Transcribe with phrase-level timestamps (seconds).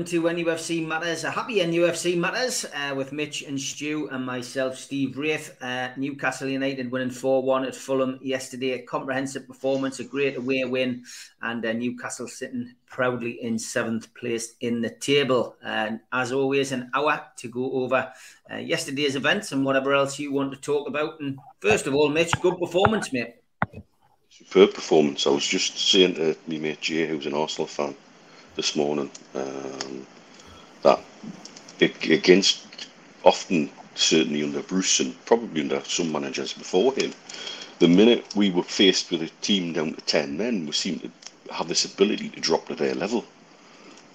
[0.00, 1.24] welcome to NUFC Matters.
[1.24, 5.54] A happy NUFC Matters uh, with Mitch and Stu and myself, Steve Wraith.
[5.60, 8.72] Uh, Newcastle United winning 4 1 at Fulham yesterday.
[8.72, 11.04] A comprehensive performance, a great away win,
[11.42, 15.56] and uh, Newcastle sitting proudly in seventh place in the table.
[15.62, 18.10] And as always, an hour to go over
[18.50, 21.20] uh, yesterday's events and whatever else you want to talk about.
[21.20, 23.34] And first of all, Mitch, good performance, mate.
[24.30, 25.26] Superb performance.
[25.26, 27.94] I was just saying to my mate Jay, who's an Arsenal fan,
[28.56, 30.06] this morning, um,
[30.82, 31.00] that
[31.80, 32.66] against
[33.24, 37.12] often, certainly under Bruce and probably under some managers before him,
[37.78, 41.54] the minute we were faced with a team down to 10 men, we seemed to
[41.54, 43.24] have this ability to drop to their level.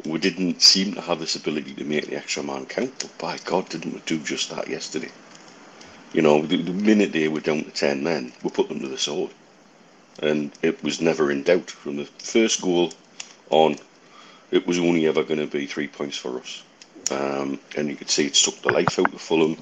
[0.05, 3.37] We didn't seem to have this ability to make the extra man count, but by
[3.45, 5.11] God, didn't we do just that yesterday?
[6.13, 8.87] You know, the, the minute they were down to 10 men, we put them to
[8.87, 9.31] the sword.
[10.21, 11.71] And it was never in doubt.
[11.71, 12.93] From the first goal
[13.49, 13.77] on,
[14.55, 16.63] it was only ever going to be three points for us.
[17.11, 19.57] Um, and you could see it sucked the life out of Fulham,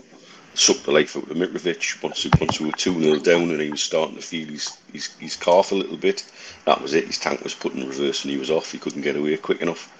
[0.53, 3.71] sucked the life out of Mitrovic once, once we were 2 0 down and he
[3.71, 6.23] was starting to feel his, his, his calf a little bit.
[6.65, 7.07] That was it.
[7.07, 8.71] His tank was put in reverse and he was off.
[8.71, 9.91] He couldn't get away quick enough.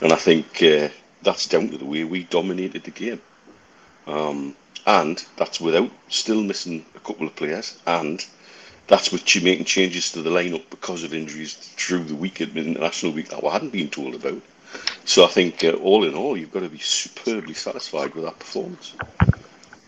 [0.00, 0.88] And I think uh,
[1.22, 3.20] that's down to the way we dominated the game.
[4.06, 4.54] Um,
[4.86, 7.78] and that's without still missing a couple of players.
[7.86, 8.24] And
[8.86, 12.44] that's with ch- making changes to the lineup because of injuries through the week, the
[12.44, 14.40] international week that we hadn't been told about.
[15.04, 18.38] So I think uh, all in all, you've got to be superbly satisfied with that
[18.38, 18.94] performance.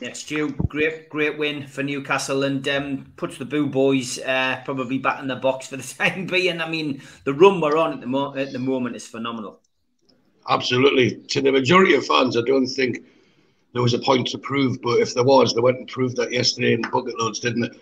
[0.01, 4.99] Yeah, Stu, great, great win for Newcastle and um, puts the Boo Boys uh, probably
[4.99, 6.61] back in the box for the time being.
[6.61, 9.61] I mean, the run we're on at the, mo- at the moment is phenomenal.
[10.49, 11.17] Absolutely.
[11.17, 13.05] To the majority of fans, I don't think
[13.73, 16.33] there was a point to prove, but if there was, they went and proved that
[16.33, 17.81] yesterday in bucket loads, didn't it?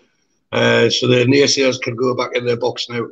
[0.57, 3.05] Uh, so the naysayers can go back in their box now.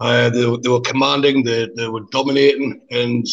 [0.00, 3.24] Uh, they, they were commanding, they, they were dominating, and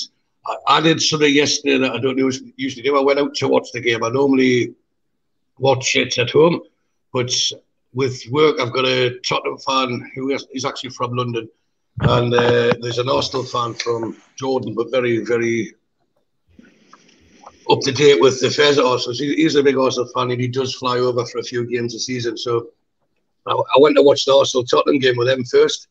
[0.45, 2.97] I, I did something yesterday that I don't usually do.
[2.97, 4.03] I went out to watch the game.
[4.03, 4.75] I normally
[5.57, 6.61] watch it at home,
[7.11, 7.31] but
[7.93, 11.49] with work, I've got a Tottenham fan who is actually from London,
[12.01, 15.73] and uh, there's an Arsenal fan from Jordan, but very, very
[17.71, 19.17] up to date with the affairs at Arsenal.
[19.17, 21.99] He's a big Arsenal fan, and he does fly over for a few games a
[21.99, 22.37] season.
[22.37, 22.67] So
[23.47, 25.87] I, I went to watch the Arsenal Tottenham game with them first,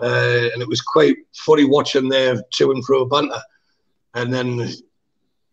[0.00, 3.40] uh, and it was quite funny watching their to and fro banter.
[4.14, 4.56] And then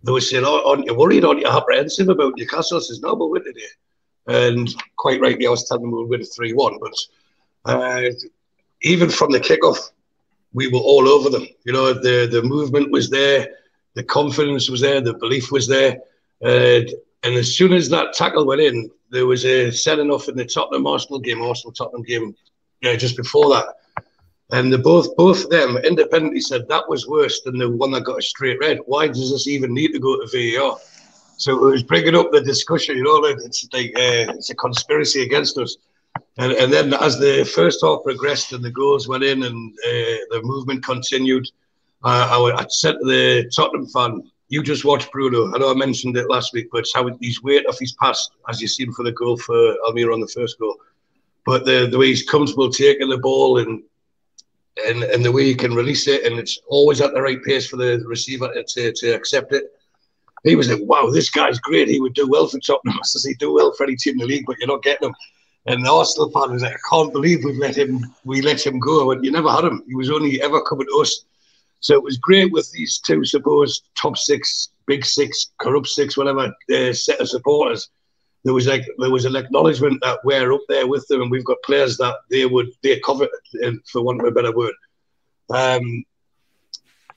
[0.03, 1.25] they were saying, oh, "Aren't you worried?
[1.25, 3.61] Aren't you apprehensive about Newcastle?" I says, "No, but win today."
[4.27, 6.79] And quite rightly, I was telling them we would win three-one.
[6.79, 6.95] But
[7.65, 8.09] uh,
[8.81, 9.91] even from the kickoff,
[10.53, 11.47] we were all over them.
[11.65, 13.49] You know, the the movement was there,
[13.95, 15.99] the confidence was there, the belief was there.
[16.43, 16.81] Uh,
[17.23, 20.45] and as soon as that tackle went in, there was a setting off in the
[20.45, 22.35] Tottenham Arsenal game, Arsenal Tottenham game,
[22.81, 23.67] yeah, just before that.
[24.51, 28.03] And the both both of them independently said that was worse than the one that
[28.03, 28.79] got a straight red.
[28.85, 30.77] Why does this even need to go to VAR?
[31.37, 35.23] So it was bringing up the discussion, you know, it's like uh, it's a conspiracy
[35.23, 35.77] against us.
[36.37, 40.17] And, and then as the first half progressed and the goals went in and uh,
[40.29, 41.47] the movement continued,
[42.03, 45.51] uh, I, I said to the Tottenham fan, you just watch Bruno.
[45.51, 48.61] I know I mentioned it last week, but how he's weight off his pass, as
[48.61, 50.75] you seen for the goal for Almiron on the first goal.
[51.43, 53.81] But the, the way he's comfortable taking the ball and,
[54.87, 57.65] and and the way he can release it, and it's always at the right pace
[57.65, 59.63] for the receiver to, to accept it.
[60.43, 61.87] He was like, wow, this guy's great.
[61.87, 62.99] He would do well for Tottenham.
[63.01, 65.09] I says, he'd do well for any team in the league, but you're not getting
[65.09, 65.15] him.
[65.65, 68.77] And the Arsenal fan was like, I can't believe we've let him, we let him
[68.77, 69.09] go.
[69.11, 69.83] And you never had him.
[69.87, 71.25] He was only ever coming to us.
[71.83, 76.53] So it was great with these two supposed top six, big six, corrupt six, whatever
[76.73, 77.89] uh, set of supporters.
[78.45, 81.43] There was like there was an acknowledgement that we're up there with them, and we've
[81.43, 83.27] got players that they would they cover,
[83.65, 84.73] uh, for want of a better word.
[85.49, 86.05] Um,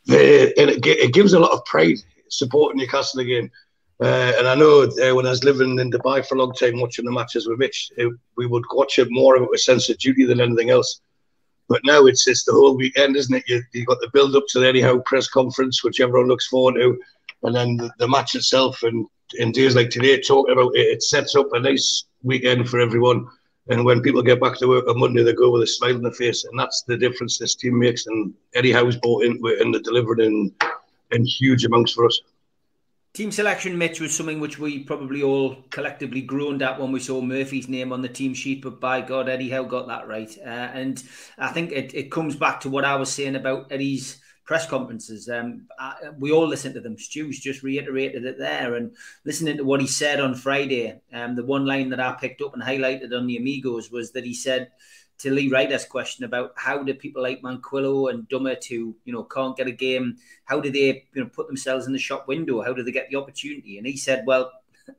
[0.06, 1.98] they, and it, it gives a lot of pride
[2.28, 3.48] supporting Newcastle again.
[4.02, 6.80] Uh, and I know uh, when I was living in Dubai for a long time,
[6.80, 9.98] watching the matches with Mitch, it, we would watch it more with a sense of
[9.98, 11.00] duty than anything else.
[11.68, 13.44] But now it's it's the whole weekend, isn't it?
[13.48, 16.46] You you got the build up to the Eddie Howe press conference, which everyone looks
[16.46, 16.98] forward to,
[17.42, 18.82] and then the, the match itself.
[18.82, 22.80] And in days like today, talking about it, it sets up a nice weekend for
[22.80, 23.26] everyone.
[23.68, 26.02] And when people get back to work on Monday, they go with a smile on
[26.02, 28.06] their face, and that's the difference this team makes.
[28.06, 30.54] And Eddie Howe's bought into it, and they're delivering in
[31.12, 32.20] in huge amounts for us.
[33.16, 37.22] Team selection, Mitch, was something which we probably all collectively groaned at when we saw
[37.22, 38.60] Murphy's name on the team sheet.
[38.60, 40.36] But by God, Eddie Howe got that right.
[40.38, 41.02] Uh, and
[41.38, 45.30] I think it, it comes back to what I was saying about Eddie's press conferences.
[45.30, 46.98] Um, I, we all listened to them.
[46.98, 51.00] Stu's just reiterated it there, and listening to what he said on Friday.
[51.10, 54.26] Um, the one line that I picked up and highlighted on the Amigos was that
[54.26, 54.72] he said
[55.18, 59.24] to Lee Ryder's question about how do people like Manquillo and Dummett who you know
[59.24, 62.62] can't get a game, how do they you know put themselves in the shop window?
[62.62, 63.78] How do they get the opportunity?
[63.78, 64.52] And he said, well,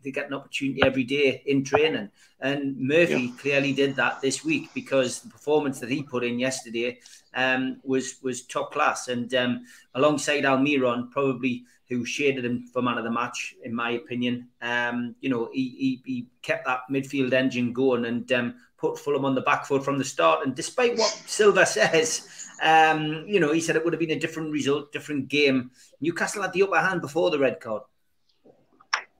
[0.03, 2.09] they get an opportunity every day in training.
[2.39, 3.31] And Murphy yeah.
[3.39, 6.99] clearly did that this week because the performance that he put in yesterday
[7.33, 9.07] um, was was top class.
[9.07, 13.91] And um, alongside Almiron, probably who shaded him for man of the match, in my
[13.91, 14.47] opinion.
[14.61, 19.25] Um, you know, he, he, he, kept that midfield engine going and um, put Fulham
[19.25, 20.45] on the back foot from the start.
[20.45, 22.27] And despite what Silva says,
[22.61, 25.71] um, you know, he said it would have been a different result, different game.
[26.01, 27.83] Newcastle had the upper hand before the red card.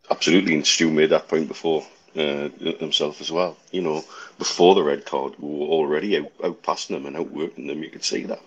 [0.10, 2.50] Absolutely, and Stu made that point before uh,
[2.80, 3.58] himself as well.
[3.72, 4.06] You know,
[4.38, 7.84] before the red card, we were already out, outpassing them and outworking them.
[7.84, 8.42] You could see that.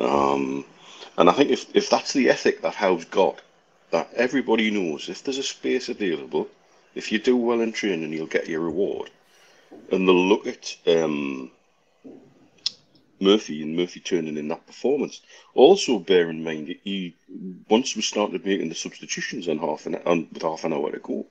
[0.00, 0.64] Um,
[1.16, 3.40] and I think if, if that's the ethic that Howe's got,
[3.90, 6.48] that everybody knows if there's a space available,
[6.94, 9.10] if you do well in training, you'll get your reward.
[9.92, 11.50] And they'll look at um,
[13.24, 15.20] Murphy and Murphy turning in that performance.
[15.54, 17.14] Also, bear in mind, that he
[17.68, 20.98] once we started making the substitutions on half an on, with half an hour to
[20.98, 21.26] go,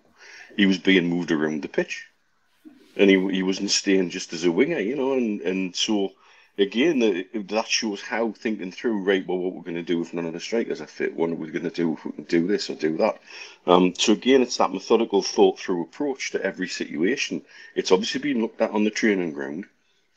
[0.57, 2.05] he was being moved around the pitch,
[2.97, 6.11] and he he wasn't staying just as a winger, you know, and and so
[6.57, 10.25] again, that shows how thinking through, right, well, what we're going to do if none
[10.25, 12.47] of the strikers are fit, what are we going to do if we can do
[12.47, 13.19] this or do that.
[13.65, 17.41] Um, so again, it's that methodical, thought through approach to every situation.
[17.75, 19.65] It's obviously being looked at on the training ground,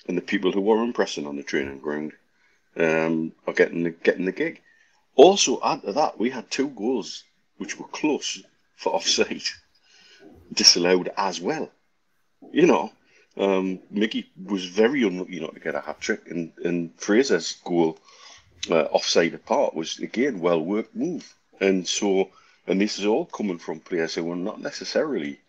[0.08, 2.12] and the people who are impressing on the training ground
[2.76, 4.62] um, are getting the, getting the gig.
[5.14, 7.24] Also, add to that, we had two goals
[7.58, 8.42] which were close
[8.76, 9.42] for offside
[10.52, 11.70] disallowed as well.
[12.52, 12.92] You know,
[13.36, 17.98] um, Miggy was very unlucky not to get a hat trick, and, and Fraser's goal
[18.70, 21.34] uh, offside apart was again well worked move.
[21.60, 22.30] And so,
[22.66, 25.40] and this is all coming from players who are not necessarily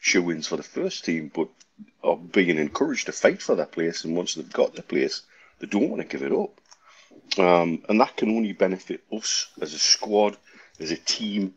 [0.00, 1.48] show ins for the first team, but
[2.02, 4.04] are being encouraged to fight for their place.
[4.04, 5.22] And once they've got their place,
[5.58, 6.60] they don't want to give it up.
[7.38, 10.36] Um, and that can only benefit us as a squad,
[10.80, 11.54] as a team,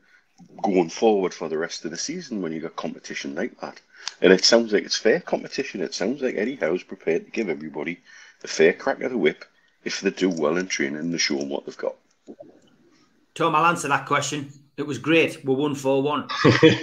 [0.62, 3.80] going forward for the rest of the season when you've got competition like that.
[4.22, 5.82] And it sounds like it's fair competition.
[5.82, 8.00] It sounds like Eddie Howe's prepared to give everybody
[8.44, 9.46] a fair crack of the whip
[9.84, 11.96] if they do well in training and they show them what they've got.
[13.34, 14.52] Tom, I'll answer that question.
[14.78, 15.46] It was great.
[15.46, 16.28] We're one for one.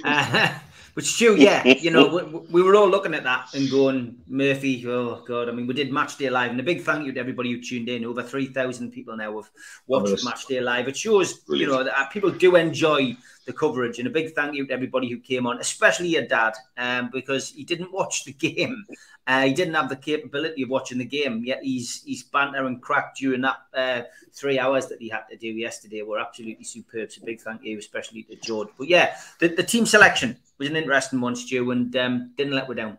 [0.04, 0.58] uh,
[0.98, 4.84] but Stu, yeah, you know, we, we, were all looking at that and going, Murphy,
[4.88, 5.48] oh God.
[5.48, 7.62] I mean, we did Match Day Live, and a big thank you to everybody who
[7.62, 8.04] tuned in.
[8.04, 9.48] Over 3,000 people now have
[9.86, 10.88] watched Match Day Live.
[10.88, 11.70] It shows, Brilliant.
[11.70, 13.16] you know, that people do enjoy
[13.48, 13.98] the coverage.
[13.98, 17.48] And a big thank you to everybody who came on, especially your dad, um, because
[17.50, 18.84] he didn't watch the game.
[19.26, 22.80] Uh, he didn't have the capability of watching the game, yet he's he's banter and
[22.80, 24.02] crack during that uh,
[24.32, 27.10] three hours that he had to do yesterday were absolutely superb.
[27.10, 28.68] So big thank you, especially to George.
[28.78, 32.68] But yeah, the, the team selection was an interesting one, Stu, and um, didn't let
[32.68, 32.98] we down.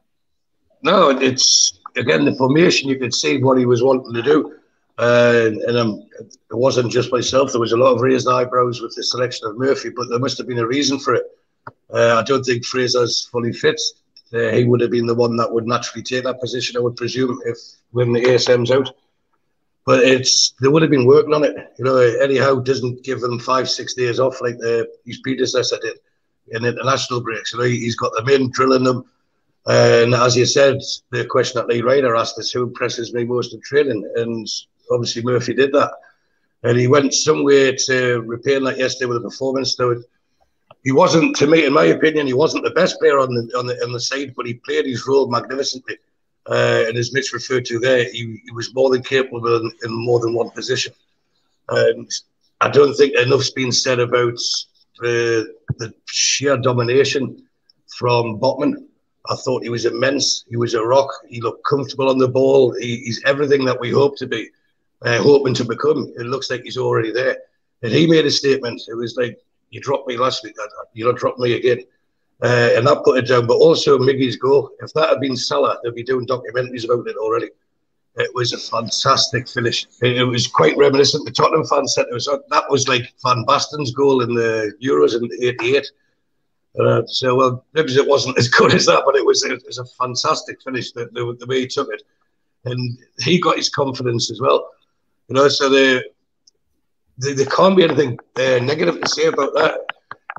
[0.84, 2.90] No, it's again the formation.
[2.90, 4.59] You could see what he was wanting to do.
[5.00, 7.52] Uh, and um, it wasn't just myself.
[7.52, 10.38] There was a lot of raised eyebrows with the selection of Murphy, but there must
[10.38, 11.26] have been a reason for it.
[11.94, 13.80] Uh, I don't think Fraser's fully fit.
[14.34, 16.98] Uh, he would have been the one that would naturally take that position, I would
[16.98, 17.58] presume, if
[17.92, 18.94] when the ASM's out.
[19.86, 21.56] But it's they would have been working on it.
[21.78, 25.98] You know, Howe doesn't give them five, six days off like the, his predecessor did
[26.52, 27.54] in international breaks.
[27.54, 29.06] You know, he's got them in, drilling them.
[29.66, 30.80] And as you said,
[31.12, 34.10] the question that Lee Ryder asked us, who impresses me most in training?
[34.16, 34.48] And
[34.92, 35.92] obviously Murphy did that,
[36.64, 39.76] and he went somewhere to repair that yesterday with a performance.
[39.76, 40.02] So
[40.84, 43.66] he wasn't, to me, in my opinion, he wasn't the best player on the on
[43.68, 45.98] the on the side, but he played his role magnificently.
[46.50, 49.92] Uh, and as Mitch referred to there, he, he was more than capable in, in,
[49.92, 50.92] more than one position.
[51.68, 52.10] And
[52.62, 54.40] I don't think enough's been said about
[55.00, 57.48] the, the sheer domination
[57.98, 58.88] from Botman.
[59.30, 60.46] I thought he was immense.
[60.50, 61.12] He was a rock.
[61.28, 62.74] He looked comfortable on the ball.
[62.74, 64.50] He, he's everything that we hope to be
[65.04, 66.12] uh, hoping to become.
[66.18, 67.38] It looks like he's already there.
[67.82, 68.82] And he made a statement.
[68.90, 69.40] It was like,
[69.70, 70.56] you dropped me last week,
[70.94, 71.84] you don't drop me again.
[72.42, 73.48] Uh, and that put it down.
[73.48, 74.72] But also Miggy's goal.
[74.80, 77.50] If that had been Salah, they'd be doing documentaries about it already.
[78.16, 79.88] It was a fantastic finish.
[80.02, 81.26] It, was quite reminiscent.
[81.26, 85.16] The Tottenham fans said it was that was like Van Basten's goal in the Euros
[85.16, 85.92] in '88.
[86.80, 89.78] Uh, so well, maybe it wasn't as good as that, but it was it was
[89.78, 90.92] a fantastic finish.
[90.92, 92.02] The, the, the way he took it,
[92.66, 94.70] and he got his confidence as well.
[95.30, 96.04] You know, so there,
[97.18, 99.80] there, can't be anything uh, negative to say about that.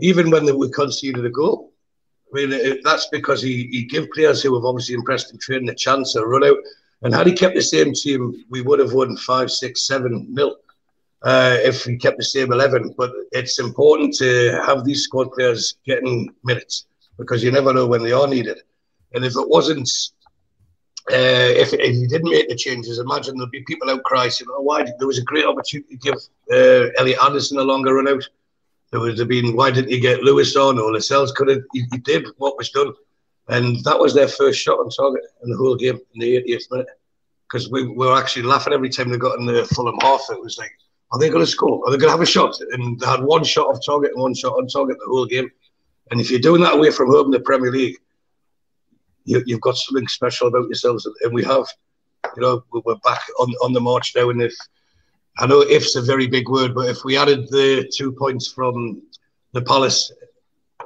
[0.01, 1.73] Even when we conceded a goal,
[2.33, 5.69] I mean, it, that's because he, he gave players who have obviously impressed in training
[5.69, 6.57] a chance, a run out.
[7.03, 10.57] And had he kept the same team, we would have won five, six, seven nil.
[11.23, 12.95] uh, if he kept the same 11.
[12.97, 16.87] But it's important to have these squad players getting minutes
[17.19, 18.59] because you never know when they are needed.
[19.15, 19.91] And if it wasn't,
[21.09, 24.85] uh, if, if didn't make the changes, imagine there'd be people out crying, oh, why?
[24.85, 26.15] There was a great opportunity to give
[26.53, 28.29] uh, Elliot Anderson a longer run out.
[28.91, 31.85] There would have been, why didn't you get Lewis on or Lascelles could have, he,
[31.91, 32.93] he did what was done.
[33.49, 36.71] And that was their first shot on target in the whole game in the 80th
[36.71, 36.87] minute.
[37.49, 40.25] Because we, we were actually laughing every time they got in the Fulham half.
[40.31, 40.71] It was like,
[41.13, 41.83] are they going to score?
[41.85, 42.55] Are they going to have a shot?
[42.73, 45.51] And they had one shot off target and one shot on target the whole game.
[46.11, 47.97] And if you're doing that away from home in the Premier League,
[49.31, 51.09] you, have got something special about yourselves.
[51.23, 51.67] And we have,
[52.37, 54.31] you know, we're back on, on the march now.
[54.31, 54.55] And if,
[55.39, 59.03] I know if's a very big word, but if we added the two points from
[59.53, 60.13] the Palace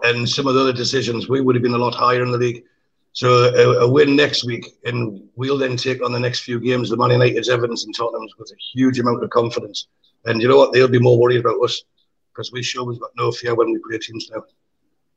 [0.02, 2.38] and some of the other decisions, we would have been a lot higher in the
[2.38, 2.64] league.
[3.12, 6.90] So a, a, win next week, and we'll then take on the next few games
[6.90, 9.86] the Man United's, Everton's, and Tottenham's with a huge amount of confidence.
[10.24, 10.72] And you know what?
[10.72, 11.80] They'll be more worried about us
[12.32, 14.42] because we show we've got no fear when we play teams now.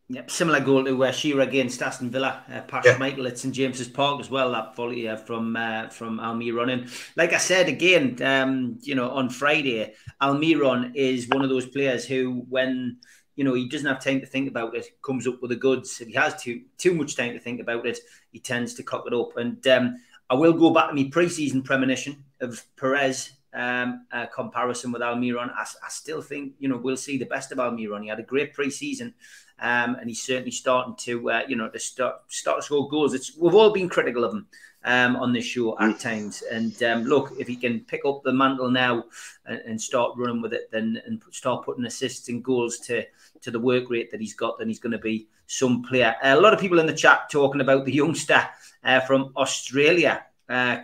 [0.09, 2.97] Yep, similar goal to uh, Shearer against Aston Villa, uh, past yeah.
[2.97, 4.53] Michael at St James's Park as well.
[4.53, 6.89] That volley uh, from uh, from Almiron.
[7.17, 12.05] Like I said again, um, you know, on Friday, Almiron is one of those players
[12.05, 12.99] who, when
[13.35, 15.99] you know he doesn't have time to think about it, comes up with the goods.
[15.99, 17.99] If he has too too much time to think about it,
[18.31, 19.35] he tends to cock it up.
[19.35, 19.97] And um,
[20.29, 25.51] I will go back to my pre-season premonition of Perez um, uh, comparison with Almiron.
[25.51, 28.03] I, I, still think you know we'll see the best of Almiron.
[28.03, 29.15] He had a great pre-season,
[29.59, 33.15] um, and he's certainly starting to uh, you know to start start to score goals.
[33.15, 34.47] It's, we've all been critical of him
[34.83, 35.99] um, on this show at mm.
[35.99, 39.05] times, and um, look if he can pick up the mantle now
[39.47, 43.03] and, and, start running with it, then and start putting assists and goals to
[43.41, 46.15] to the work rate that he's got, then he's going to be some player.
[46.23, 48.47] Uh, a lot of people in the chat talking about the youngster
[48.83, 50.77] uh, from Australia uh,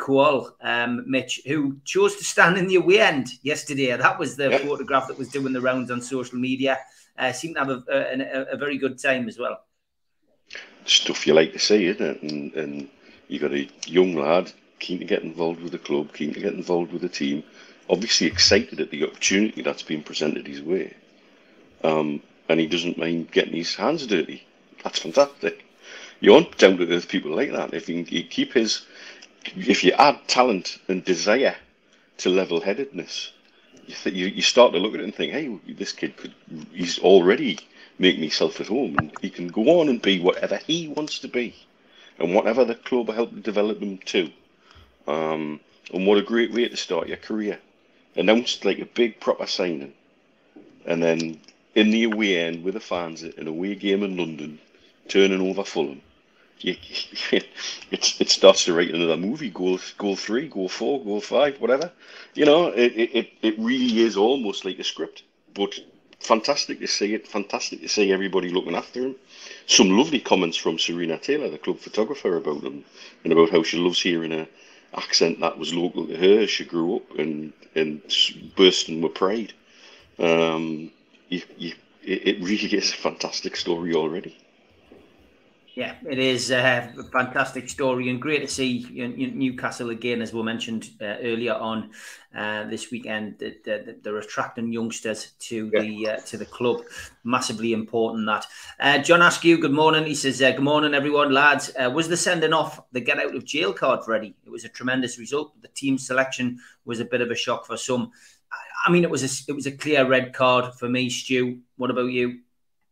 [0.62, 3.96] um, Mitch, who chose to stand in the away end yesterday.
[3.96, 4.62] That was the yep.
[4.62, 6.80] photograph that was doing the rounds on social media.
[7.18, 9.64] Uh, seemed to have a, a, a, very good time as well.
[10.86, 12.22] Stuff you like to see, isn't it?
[12.24, 12.90] And, and
[13.28, 16.54] you got a young lad keen to get involved with the club, keen to get
[16.54, 17.44] involved with the team,
[17.90, 20.94] obviously excited at the opportunity that's been presented his way.
[21.84, 24.46] Um, and he doesn't mind getting his hands dirty.
[24.84, 25.66] That's fantastic.
[26.20, 27.74] You want down to earth people like that.
[27.74, 28.86] If you keep his
[29.46, 31.56] if you add talent and desire
[32.18, 33.32] to level-headedness,
[33.86, 36.34] you, th- you, you start to look at it and think, hey, this kid could,
[36.72, 37.60] he's already
[38.00, 41.28] make himself at home and he can go on and be whatever he wants to
[41.28, 41.56] be
[42.18, 44.32] and whatever the club help develop him to.
[45.08, 45.60] Um,
[45.94, 47.60] and what a great way to start your career.
[48.16, 49.94] Announced like a big proper signing.
[50.86, 51.40] And then
[51.76, 54.60] in the away end with the fans at an away game in London,
[55.08, 56.02] turning over Fulham
[56.60, 56.76] you,
[57.32, 57.48] it,
[57.92, 59.50] it starts to write another movie.
[59.50, 61.92] Goal, goal three, goal four, goal five, whatever.
[62.34, 65.24] You know, it, it, it really is almost like a script.
[65.54, 65.80] But
[66.20, 67.28] fantastic to see it.
[67.28, 69.16] Fantastic to see everybody looking after him.
[69.68, 72.86] Some lovely comments from Serena Taylor, the club photographer, about him
[73.24, 74.48] and about how she loves hearing a
[74.96, 76.48] accent that was local to her.
[76.48, 78.02] She grew up and and
[78.56, 79.54] bursting with pride.
[80.20, 80.92] Um,
[81.30, 84.38] you, you, it, it really is a fantastic story already.
[85.76, 90.92] Yeah, it is a fantastic story and great to see Newcastle again, as we mentioned
[91.02, 91.90] uh, earlier on
[92.36, 93.40] uh, this weekend.
[93.40, 95.82] That, that they're attracting youngsters to yeah.
[95.82, 96.84] the uh, to the club.
[97.24, 98.46] Massively important that.
[98.80, 100.06] Uh, John Askew, good morning.
[100.06, 101.72] He says, uh, "Good morning, everyone, lads.
[101.76, 104.36] Uh, was the sending off the get out of jail card ready?
[104.46, 105.60] It was a tremendous result.
[105.64, 108.12] The team selection was a bit of a shock for some.
[108.52, 111.62] I, I mean, it was a it was a clear red card for me, Stu.
[111.78, 112.42] What about you?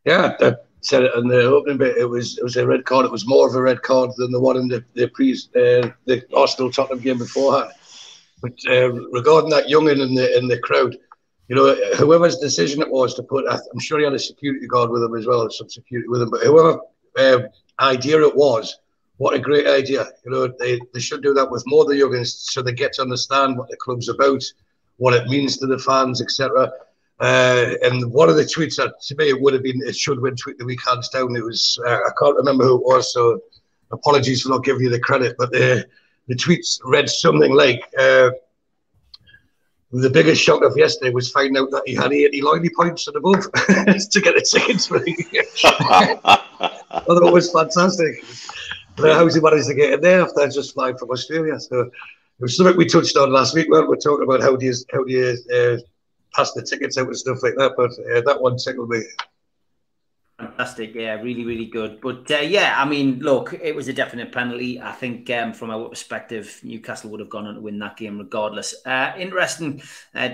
[0.04, 1.98] Yeah, that said it in the opening bit.
[1.98, 3.06] It was it was a red card.
[3.06, 5.90] It was more of a red card than the one in the the pre uh,
[6.06, 7.72] the Arsenal Tottenham game beforehand.
[8.42, 10.98] But uh, regarding that youngin in the in the crowd,
[11.48, 14.90] you know, whoever's decision it was to put, I'm sure he had a security guard
[14.90, 16.30] with him as well, some security with him.
[16.30, 16.80] But whoever
[17.18, 17.48] uh,
[17.80, 18.80] idea it was,
[19.18, 20.08] what a great idea!
[20.26, 22.94] You know, they, they should do that with more of the youngins so they get
[22.94, 24.44] to understand what the club's about,
[24.98, 26.72] what it means to the fans, etc.
[27.22, 30.20] Uh, and one of the tweets that to me it would have been it should
[30.20, 31.36] win tweet the week hands down.
[31.36, 33.40] It was uh, I can't remember who it was, so
[33.92, 35.36] apologies for not giving you the credit.
[35.38, 35.88] But the
[36.28, 38.32] the tweets read something like uh,
[39.92, 43.16] the biggest shock of yesterday was finding out that he had 80 loyalty points and
[43.16, 45.14] above to get a ticket for the
[45.64, 48.24] I thought it was fantastic.
[48.96, 51.60] But how's he managed to get in there after just flying from Australia?
[51.60, 51.92] So it
[52.40, 53.68] was something we touched on last week.
[53.70, 53.80] we?
[53.80, 55.78] We're talking about how do you how do you uh,
[56.34, 57.74] pass the tickets out and stuff like that.
[57.78, 59.04] But uh, that one tickled me.
[60.42, 62.02] Fantastic, yeah, really, really good.
[62.02, 64.82] But uh, yeah, I mean, look, it was a definite penalty.
[64.82, 68.18] I think um, from our perspective, Newcastle would have gone on to win that game
[68.18, 68.74] regardless.
[68.84, 69.84] Uh, interesting
[70.16, 70.30] uh,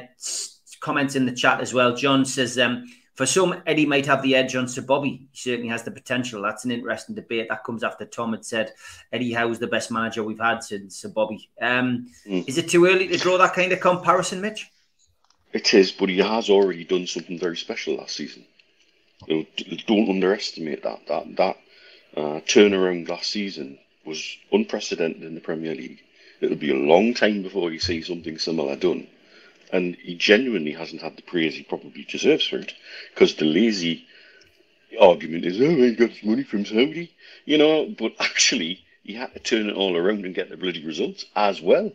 [0.79, 1.93] comments in the chat as well.
[1.93, 2.85] John says, um,
[3.15, 5.27] for some, Eddie might have the edge on Sir Bobby.
[5.31, 6.41] He certainly has the potential.
[6.41, 7.49] That's an interesting debate.
[7.49, 8.73] That comes after Tom had said
[9.11, 11.49] Eddie Howe's the best manager we've had since Sir Bobby.
[11.59, 12.47] Um, mm.
[12.47, 14.71] Is it too early to draw that kind of comparison, Mitch?
[15.53, 18.45] It is, but he has already done something very special last season.
[19.27, 21.07] You know, don't underestimate that.
[21.07, 21.57] That that
[22.15, 26.01] uh, turnaround last season was unprecedented in the Premier League.
[26.41, 29.07] It'll be a long time before you see something similar done
[29.71, 32.73] and he genuinely hasn't had the praise he probably deserves for it
[33.13, 34.05] because the lazy
[34.99, 37.13] argument is, oh, he got his money from Saudi,
[37.45, 40.85] you know, but actually he had to turn it all around and get the bloody
[40.85, 41.91] results as well,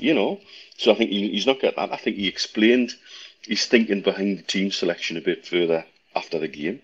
[0.00, 0.40] you know.
[0.76, 1.92] So I think he, he's not got that.
[1.92, 2.94] I think he explained
[3.42, 5.84] his thinking behind the team selection a bit further
[6.14, 6.80] after the game.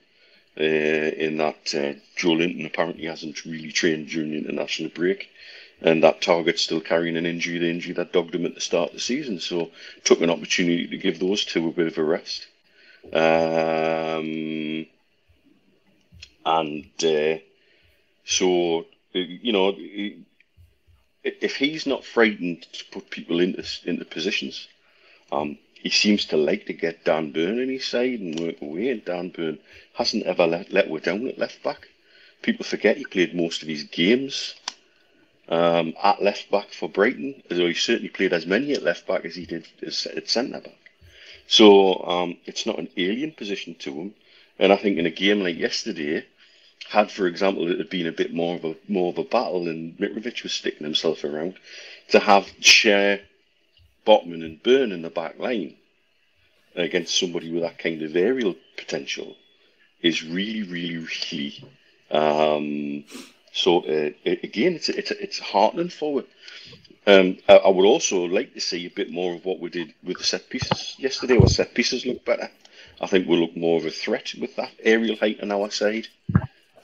[0.59, 5.31] Uh, in that uh, Joelinton apparently hasn't really trained during the international break
[5.83, 8.90] and that Targett's still carrying an injury, the injury that dogged him at the start
[8.90, 9.40] of the season.
[9.40, 9.71] So
[10.05, 12.47] took an opportunity to give those two a bit of a rest.
[13.12, 14.87] Um,
[16.45, 17.38] and uh,
[18.25, 19.75] so, you know,
[21.22, 24.68] if he's not frightened to put people into into positions,
[25.32, 28.90] um, he seems to like to get Dan Burn on his side and work away.
[28.90, 29.58] And Dan Burn
[29.94, 31.88] hasn't ever let let us down at left back.
[32.42, 34.54] People forget he played most of his games
[35.48, 39.24] um, at left back for Brighton, although he certainly played as many at left back
[39.24, 40.78] as he did at centre back.
[41.46, 44.14] So um, it's not an alien position to him.
[44.58, 46.24] And I think in a game like yesterday,
[46.90, 49.68] had for example it had been a bit more of a more of a battle
[49.68, 51.55] and Mitrovic was sticking himself around,
[52.09, 53.20] to have Schär,
[54.07, 55.76] Botman and Burn in the back line
[56.74, 59.37] against somebody with that kind of aerial potential
[60.03, 61.64] is really, really, really
[62.11, 63.05] um,
[63.53, 66.26] so uh, again, it's it's it's heartening forward.
[67.07, 69.94] Um, I, I, would also like to see a bit more of what we did
[70.05, 71.38] with the set pieces yesterday.
[71.38, 72.50] Our set pieces look better.
[73.00, 76.09] I think we'll look more of a threat with that aerial height on our side.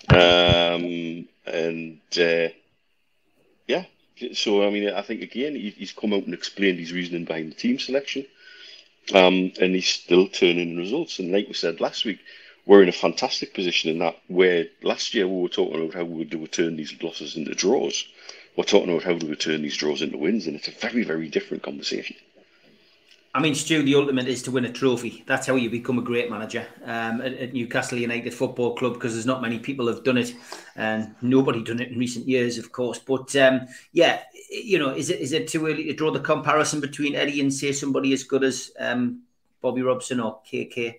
[0.08, 2.48] Um, and uh,
[3.66, 3.84] yeah,
[4.34, 7.50] so I mean, I think again he, he's come out and explained his reasoning behind
[7.50, 8.26] the team selection,
[9.14, 11.18] um, and he's still turning results.
[11.18, 12.20] And like we said last week,
[12.66, 16.04] we're in a fantastic position in that where last year we were talking about how
[16.04, 18.06] we would turn these losses into draws.
[18.56, 21.04] We're talking about how do we turn these draws into wins, and it's a very,
[21.04, 22.16] very different conversation.
[23.36, 25.22] I mean, Stu, the ultimate is to win a trophy.
[25.26, 29.12] That's how you become a great manager um, at, at, Newcastle United Football Club because
[29.12, 30.32] there's not many people have done it,
[30.74, 32.98] and nobody done it in recent years, of course.
[32.98, 36.80] But um, yeah, you know, is it is it too early to draw the comparison
[36.80, 39.20] between Eddie and say somebody as good as um,
[39.60, 40.94] Bobby Robson or KK?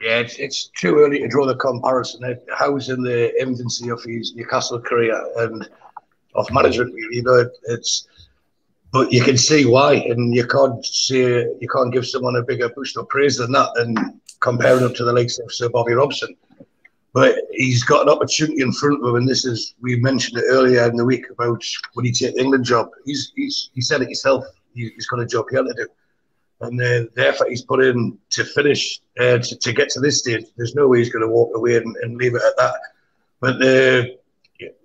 [0.00, 2.36] Yeah, it's, it's too early to draw the comparison.
[2.52, 5.68] Howe's in the infancy of his Newcastle career and
[6.34, 8.08] of management, you know, it's
[8.92, 12.68] but you can see why, and you can't say you can't give someone a bigger
[12.68, 13.98] boost of praise than that, and
[14.40, 16.36] comparing him to the likes of Sir Bobby Robson.
[17.14, 20.44] But he's got an opportunity in front of him, and this is we mentioned it
[20.48, 22.88] earlier in the week about when he take the England job.
[23.04, 24.44] He's he's he said it himself.
[24.74, 25.86] he's got a job here to do
[26.62, 30.20] and the, the effort he's put in to finish uh, to, to, get to this
[30.20, 32.74] stage, there's no way he's going to walk away and, and leave it at that.
[33.40, 34.06] But uh,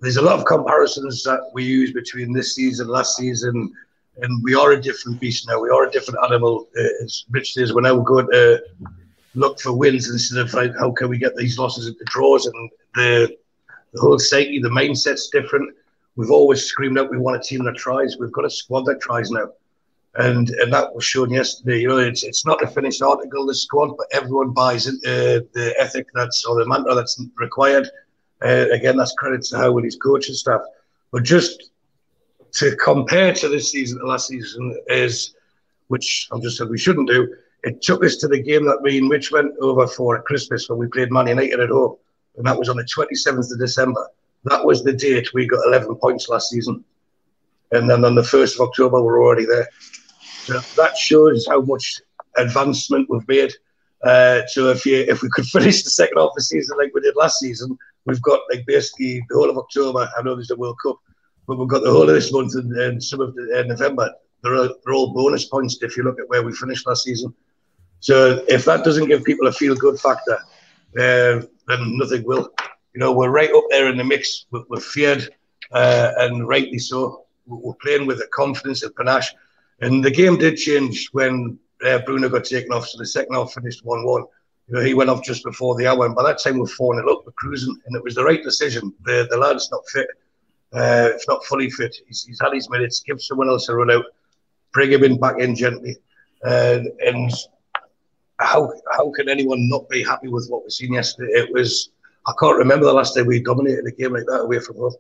[0.02, 3.72] there's a lot of comparisons that we use between this season, last season,
[4.22, 5.62] and we are a different beast now.
[5.62, 6.68] We are a different animal.
[6.78, 8.64] Uh, as Rich says, we're now going to
[9.36, 12.46] look for wins instead of like, how can we get these losses into draws.
[12.48, 13.38] And the,
[13.94, 15.76] the whole psyche, the mindset's different.
[16.16, 18.18] We've always screamed out we want a team that tries.
[18.18, 19.50] We've got a squad that tries now
[20.18, 21.80] and and that was shown yesterday.
[21.80, 25.76] You know, it's it's not a finished article, the squad, but everyone buys into the
[25.80, 27.88] ethic that's or the mantra that's required.
[28.44, 30.62] Uh, again, that's credit to Howe and his coaching staff.
[31.12, 31.72] But just
[32.58, 35.36] to compare to this season, the last season is,
[35.90, 37.36] which I'm just said we shouldn't do.
[37.64, 40.68] It took us to the game that we and Rich went over for at Christmas
[40.68, 41.98] when we played Man United at home,
[42.36, 44.08] and that was on the 27th of December.
[44.46, 46.84] That was the date we got 11 points last season,
[47.72, 49.68] and then on the 1st of October we're already there.
[50.22, 52.02] So that shows how much
[52.38, 53.54] advancement we've made.
[54.04, 56.92] Uh, so if you if we could finish the second half of the season like
[56.96, 60.10] we did last season, we've got like basically the whole of October.
[60.18, 60.98] I know there's the World Cup,
[61.48, 64.14] but we've got the whole of this month and, and some of the, uh, November.
[64.44, 67.34] They're, all, they're all bonus points if you look at where we finished last season.
[68.00, 70.38] So if that doesn't give people a feel good factor,
[70.98, 72.52] uh, then nothing will.
[72.94, 74.46] You know, we're right up there in the mix.
[74.52, 75.30] We're, we're feared,
[75.72, 77.26] uh, and rightly so.
[77.46, 79.34] We're playing with a confidence and panache.
[79.80, 82.88] And the game did change when uh, Bruno got taken off.
[82.88, 84.24] So the second half finished 1 1.
[84.68, 86.06] You know, he went off just before the hour.
[86.06, 87.80] And by that time, we're 4 0 up, we're cruising.
[87.86, 88.94] And it was the right decision.
[89.04, 90.08] The, the lad's not fit,
[90.74, 91.96] uh, if not fully fit.
[92.08, 93.02] He's, he's had his minutes.
[93.06, 94.06] Give someone else a run out.
[94.74, 95.96] Bring him in back in gently.
[96.44, 97.32] Uh, and
[98.40, 101.32] how how can anyone not be happy with what we've seen yesterday?
[101.32, 101.90] It was
[102.28, 104.96] I can't remember the last time we dominated a game like that away from home.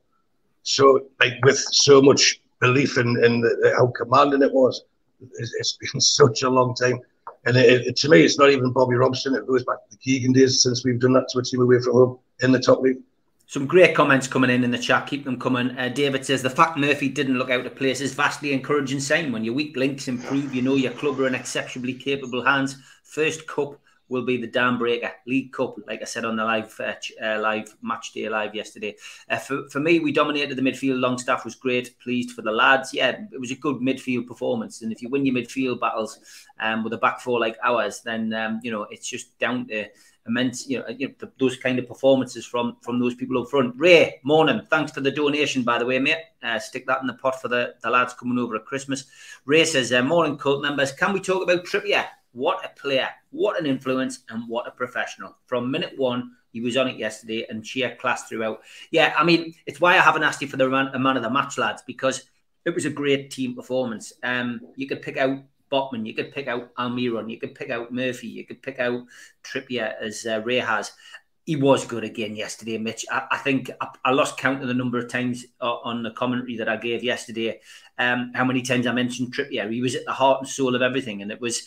[0.63, 4.83] So like with so much belief in, in the, how commanding it was,
[5.19, 6.99] it's, it's been such a long time.
[7.45, 9.35] And it, it, to me, it's not even Bobby Robson.
[9.35, 11.79] It goes back to the Keegan days since we've done that to a team away
[11.79, 12.97] from home in the top league.
[13.49, 15.07] Some great comments coming in in the chat.
[15.07, 15.71] Keep them coming.
[15.77, 19.31] Uh, David says the fact Murphy didn't look out of place is vastly encouraging sign.
[19.31, 22.75] When your weak links improve, you know your club are in exceptionally capable hands.
[23.03, 23.79] First cup
[24.09, 27.39] will be the dam breaker League Cup, like I said on the live uh, uh,
[27.39, 28.97] live match day live yesterday.
[29.29, 30.99] Uh, for, for me, we dominated the midfield.
[30.99, 31.97] Longstaff was great.
[31.99, 32.93] Pleased for the lads.
[32.93, 34.81] Yeah, it was a good midfield performance.
[34.81, 36.19] And if you win your midfield battles
[36.59, 39.87] um, with a back four like ours, then um, you know it's just down to
[40.27, 43.49] immense, you know, you know the, those kind of performances from from those people up
[43.49, 43.73] front.
[43.77, 44.61] Ray, morning.
[44.69, 46.17] Thanks for the donation, by the way, mate.
[46.43, 49.05] Uh, stick that in the pot for the, the lads coming over at Christmas.
[49.45, 50.91] Ray says, uh, morning, cult members.
[50.91, 52.05] Can we talk about Trippier?
[52.33, 55.35] What a player, what an influence, and what a professional.
[55.47, 58.61] From minute one, he was on it yesterday and sheer class throughout.
[58.91, 61.29] Yeah, I mean, it's why I haven't asked you for the man, man of the
[61.29, 62.29] match, lads, because
[62.65, 64.13] it was a great team performance.
[64.23, 65.39] Um, you could pick out
[65.71, 69.03] Botman, you could pick out Almiron, you could pick out Murphy, you could pick out
[69.43, 70.91] Trippier as uh, Ray has.
[71.45, 73.05] He was good again yesterday, Mitch.
[73.09, 76.11] I, I think I, I, lost count of the number of times uh, on the
[76.11, 77.61] commentary that I gave yesterday.
[77.97, 79.71] Um, how many times I mentioned Trippier?
[79.71, 81.65] He was at the heart and soul of everything, and it was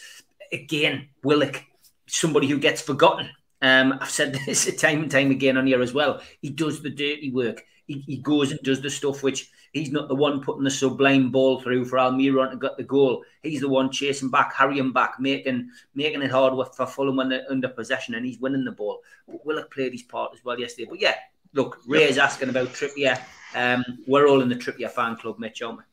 [0.52, 1.64] again Willock,
[2.06, 3.30] somebody who gets forgotten.
[3.62, 6.20] Um, I've said this time and time again on here as well.
[6.40, 7.64] He does the dirty work.
[7.86, 11.30] He, he goes and does the stuff which He's not the one putting the sublime
[11.30, 13.22] ball through for Almiron to get the goal.
[13.42, 17.46] He's the one chasing back, hurrying back, making making it hard for Fulham when they're
[17.48, 19.00] under possession, and he's winning the ball.
[19.28, 20.88] But Willock played his part as well yesterday.
[20.90, 21.14] But yeah,
[21.54, 23.20] look, Ray is asking about Trippier.
[23.54, 25.84] Um, we're all in the Trippier fan club, Mitch, aren't we?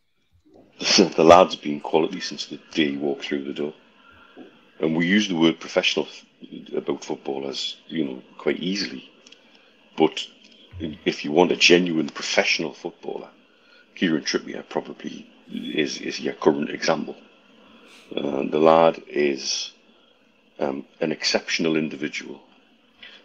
[0.79, 3.73] the lad's been quality since the day he walked through the door.
[4.79, 6.07] And we use the word professional
[6.75, 9.09] about footballers, you know, quite easily.
[9.97, 10.25] But
[10.79, 13.29] if you want a genuine professional footballer,
[13.97, 17.15] Kieran Trippier probably is, is your current example.
[18.15, 19.71] Uh, the lad is
[20.59, 22.39] um, an exceptional individual.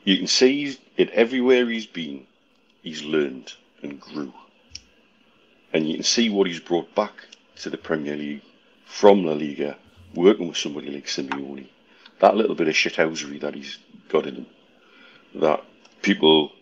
[0.04, 2.26] You can see it everywhere he's been,
[2.82, 4.32] he's learned and grew.
[5.74, 7.12] And you can see what he's brought back
[7.56, 8.42] to the Premier League
[8.86, 9.76] from La Liga,
[10.14, 11.68] working with somebody like Simeone.
[12.20, 14.46] That little bit of shithousery that he's got in him,
[15.34, 15.62] that
[16.00, 16.52] people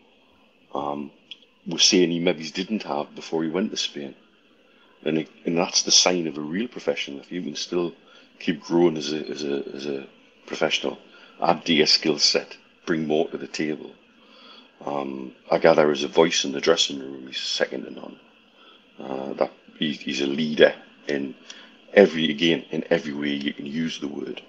[0.74, 1.12] um,
[1.70, 4.14] was saying he maybe didn't have before he went to Spain.
[5.04, 7.20] And, it, and that's the sign of a real professional.
[7.20, 7.94] If you can still
[8.38, 10.06] keep growing as a, as a, as a
[10.46, 10.98] professional,
[11.40, 12.56] add to your skill set,
[12.86, 13.92] bring more to the table.
[14.84, 18.20] Um, I gather as a voice in the dressing room, he's second to none.
[18.98, 20.74] Uh, that he, he's a leader
[21.08, 21.34] in
[21.92, 24.42] every again in every way you can use the word.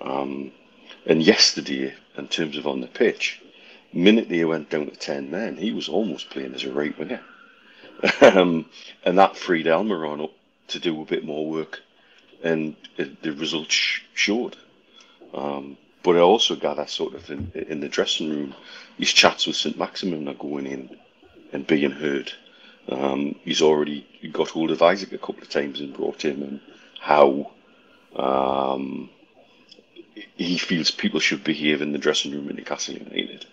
[0.00, 0.52] Um,
[1.06, 3.40] and yesterday, in terms of on the pitch,
[3.92, 7.20] minute they went down to 10 men, he was almost playing as a right winger.
[8.20, 8.66] um,
[9.04, 10.32] and that freed Almiron up
[10.68, 11.80] to do a bit more work,
[12.42, 13.74] and it, the results
[14.14, 14.56] showed.
[15.34, 18.54] Um, but I also gather sort of in, in the dressing room,
[18.96, 20.96] his chats with St Maximin are going in
[21.52, 22.32] and being heard.
[22.88, 26.60] Um, he's already got hold of Isak a couple of times and brought him and
[26.98, 27.50] how
[28.16, 29.10] um,
[30.36, 33.46] he feels people should behave in the dressing room in Newcastle United.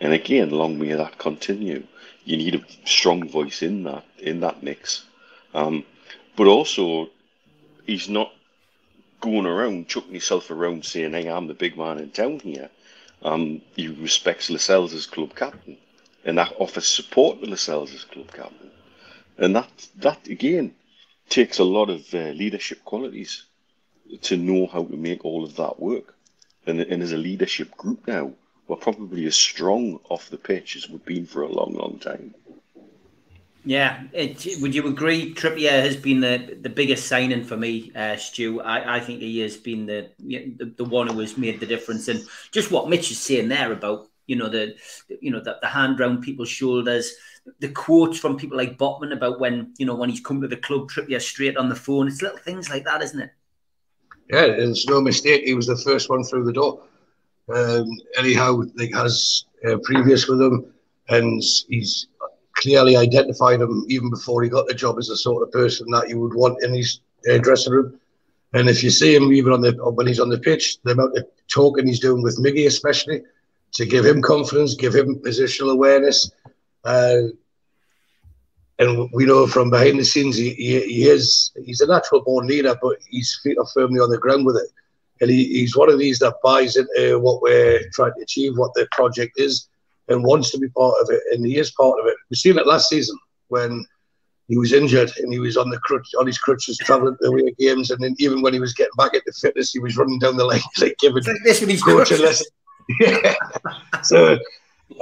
[0.00, 1.84] And again, long may that continue.
[2.24, 5.04] You need a strong voice in that in that mix,
[5.54, 5.84] um,
[6.36, 7.08] but also
[7.86, 8.32] he's not
[9.20, 12.70] going around chucking himself around saying, "Hey, I'm the big man in town here."
[13.22, 15.78] Um, he respects Lascelles as club captain,
[16.24, 18.70] and that offers support to Lascelles as club captain,
[19.36, 20.74] and that that again
[21.28, 23.44] takes a lot of uh, leadership qualities
[24.22, 26.14] to know how to make all of that work.
[26.66, 28.32] And, and as a leadership group now,
[28.68, 32.34] we're probably as strong off the pitch as we've been for a long, long time.
[33.64, 35.34] Yeah, it, would you agree?
[35.34, 38.60] Trippier has been the, the biggest signing for me, uh, Stu.
[38.60, 42.08] I, I think he has been the, the the one who has made the difference,
[42.08, 44.76] and just what Mitch is saying there about you know the
[45.20, 47.12] you know the, the hand round people's shoulders,
[47.58, 50.56] the quotes from people like Botman about when you know when he's come to the
[50.56, 52.06] club, Trippier straight on the phone.
[52.06, 53.30] It's little things like that, isn't it?
[54.30, 55.44] Yeah, it's no mistake.
[55.44, 56.87] He was the first one through the door.
[57.54, 60.72] Um, Eddie Howe, like has uh, previous with him,
[61.08, 62.08] and he's
[62.54, 66.08] clearly identified him even before he got the job as the sort of person that
[66.08, 67.98] you would want in his uh, dressing room.
[68.54, 71.16] And if you see him even on the when he's on the pitch, the amount
[71.16, 73.22] of talking he's doing with Miggy, especially
[73.72, 76.30] to give him confidence, give him positional awareness.
[76.84, 77.28] Uh,
[78.78, 82.46] and we know from behind the scenes he, he, he, is he's a natural born
[82.46, 84.68] leader, but he's feet are firmly on the ground with it
[85.20, 88.72] and he, he's one of these that buys into what we're trying to achieve, what
[88.74, 89.68] the project is,
[90.08, 92.16] and wants to be part of it, and he is part of it.
[92.30, 93.84] We've seen it last season when
[94.48, 97.54] he was injured and he was on the crutch, on his crutches, traveling to away
[97.58, 100.36] games, and then even when he was getting back into fitness, he was running down
[100.36, 102.50] the lane like giving like this with his coaching lessons.
[103.00, 103.34] yeah.
[104.02, 104.38] So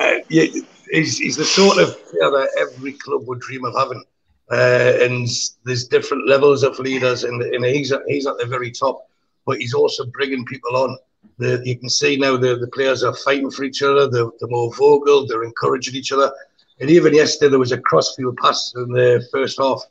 [0.00, 0.46] uh, yeah,
[0.90, 4.02] he's, he's the sort of player that every club would dream of having.
[4.50, 5.29] Uh, and
[5.64, 9.09] there's different levels of leaders, and, and he's at, he's at the very top.
[9.46, 10.98] But he's also bringing people on.
[11.38, 14.09] The, you can see now the, the players are fighting for each other.
[14.09, 15.26] They're, they're more vocal.
[15.26, 16.32] They're encouraging each other.
[16.80, 19.82] And even yesterday there was a crossfield pass in the first half,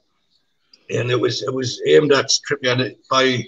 [0.90, 3.44] and it was it was aimed at Trippier by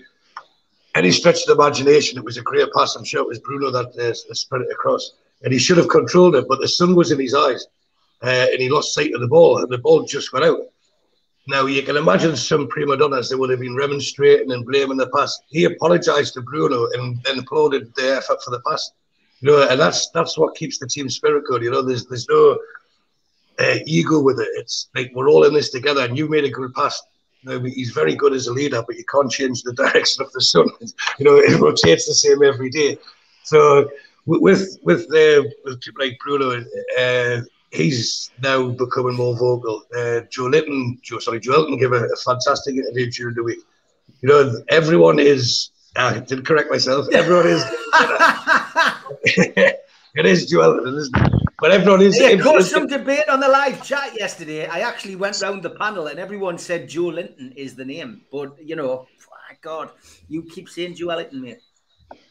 [0.95, 2.17] any stretch of the imagination.
[2.17, 2.95] It was a great pass.
[2.95, 6.35] I'm sure it was Bruno that uh, spread it across, and he should have controlled
[6.35, 7.67] it, but the sun was in his eyes,
[8.23, 10.61] uh, and he lost sight of the ball, and the ball just went out.
[11.47, 15.09] Now you can imagine some prima donnas that would have been remonstrating and blaming the
[15.15, 15.39] pass.
[15.47, 18.91] He apologised to Bruno and then applauded the effort for the pass.
[19.39, 21.63] You know, and that's that's what keeps the team spirit good.
[21.63, 22.57] You know, there's there's no
[23.59, 24.49] uh, ego with it.
[24.55, 27.01] It's like we're all in this together, and you made a good pass.
[27.41, 30.31] You know, he's very good as a leader, but you can't change the direction of
[30.33, 30.67] the sun.
[31.17, 32.97] you know, it rotates the same every day.
[33.43, 33.89] So
[34.25, 36.61] with with the with people like Bruno,
[36.99, 39.83] uh, he's now becoming more vocal.
[39.93, 43.59] Uh, Joelinton, Joe, sorry, Joelinton gave a, a, fantastic interview during the week.
[44.21, 45.71] You know, everyone is.
[45.95, 47.07] I didn't correct myself.
[47.11, 47.63] Everyone is.
[49.23, 51.31] it is Joelinton, isn't it?
[51.59, 52.19] But everyone is.
[52.19, 54.67] Yeah, caused some debate on the live chat yesterday.
[54.67, 58.21] I actually went round the panel and everyone said Joe Linton is the name.
[58.31, 59.07] But, you know,
[59.49, 59.89] my God,
[60.27, 61.61] you keep saying Joelinton, mate.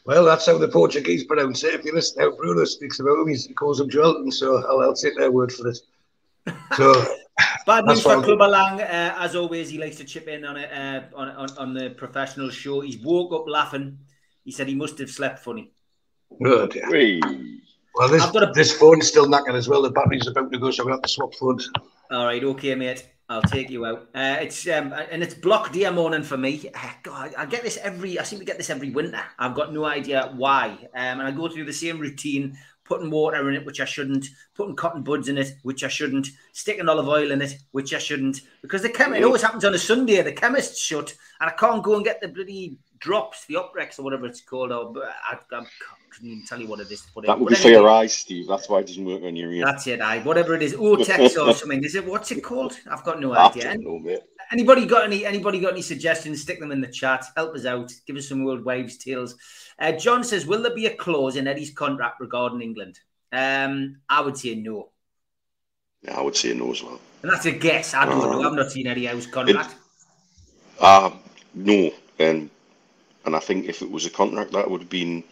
[0.07, 1.73] Well, that's how the Portuguese pronounce it.
[1.73, 4.31] If you listen how Bruno speaks about him, he calls him Joelinton.
[4.31, 5.79] So I'll, I'll take their word for it.
[6.77, 7.05] So.
[7.67, 8.79] Bad news for Club Lang.
[8.81, 11.89] Uh, as always, he likes to chip in on it uh, on, on, on the
[11.89, 12.79] professional show.
[12.79, 13.99] He's woke up laughing.
[14.45, 15.71] He said he must have slept funny.
[16.41, 16.75] Good.
[16.75, 17.19] Yeah.
[17.95, 18.51] Well, this, a...
[18.55, 19.81] this phone's still knocking as well.
[19.81, 21.69] The battery's about to go, so we have to swap phones.
[22.09, 23.09] All right, okay, mate.
[23.29, 24.07] I'll take you out.
[24.15, 26.69] Uh, it's um, and it's block day morning for me.
[26.73, 28.17] Uh, God, I get this every.
[28.17, 29.21] I seem to get this every winter.
[29.37, 30.69] I've got no idea why.
[30.95, 34.27] Um, and I go through the same routine, putting water in it, which I shouldn't,
[34.55, 37.97] putting cotton buds in it, which I shouldn't, sticking olive oil in it, which I
[37.97, 39.19] shouldn't, because the chemist.
[39.19, 40.21] It always happens on a Sunday.
[40.21, 44.03] The chemist's shut, and I can't go and get the bloody drops, the Optrex or
[44.03, 44.71] whatever it's called.
[44.71, 45.65] Or I, I,
[46.09, 47.01] couldn't even tell you what it is.
[47.13, 48.47] Put that would be for your eyes, Steve.
[48.47, 49.65] That's why it doesn't work on your ear.
[49.65, 51.83] That's it, I whatever it is, Otex or something.
[51.83, 52.77] Is it what's it called?
[52.89, 53.77] I've got no idea.
[53.77, 54.19] Know,
[54.51, 55.25] anybody got any?
[55.25, 56.41] Anybody got any suggestions?
[56.41, 57.25] Stick them in the chat.
[57.35, 57.91] Help us out.
[58.05, 59.35] Give us some world waves tales.
[59.79, 62.99] Uh, John says, "Will there be a clause in Eddie's contract regarding England?"
[63.31, 64.89] Um, I would say no.
[66.01, 66.99] Yeah, I would say no as well.
[67.21, 67.93] And that's a guess.
[67.93, 68.41] I don't know.
[68.43, 69.71] I've not seen Eddie Howe's contract.
[69.71, 69.77] It,
[70.79, 71.11] uh,
[71.53, 72.49] no, and
[73.27, 75.23] and I think if it was a contract, that would have been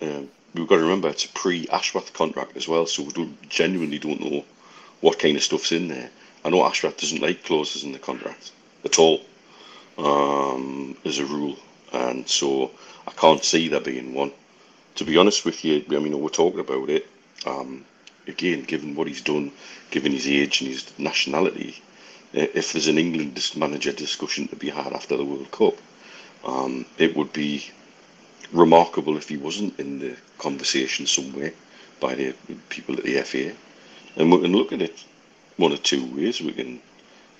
[0.00, 3.98] um, we've got to remember it's a pre-Ashworth contract as well, so we don't, genuinely
[3.98, 4.44] don't know
[5.00, 6.08] what kind of stuff's in there.
[6.44, 8.52] I know Ashworth doesn't like clauses in the contract
[8.84, 9.22] at all,
[9.98, 11.56] um, as a rule,
[11.92, 12.70] and so
[13.08, 14.32] I can't see there being one.
[14.96, 17.08] To be honest with you, I mean, we're talking about it.
[17.44, 17.84] Um,
[18.28, 19.50] again, given what he's done,
[19.90, 21.82] given his age and his nationality,
[22.32, 25.74] if there's an England manager discussion to be had after the World Cup,
[26.44, 27.70] um, it would be
[28.52, 31.52] remarkable if he wasn't in the conversation somewhere
[32.00, 32.34] by the
[32.68, 33.52] people at the FA.
[34.16, 35.04] And we can look at it
[35.56, 36.40] one or two ways.
[36.40, 36.80] We can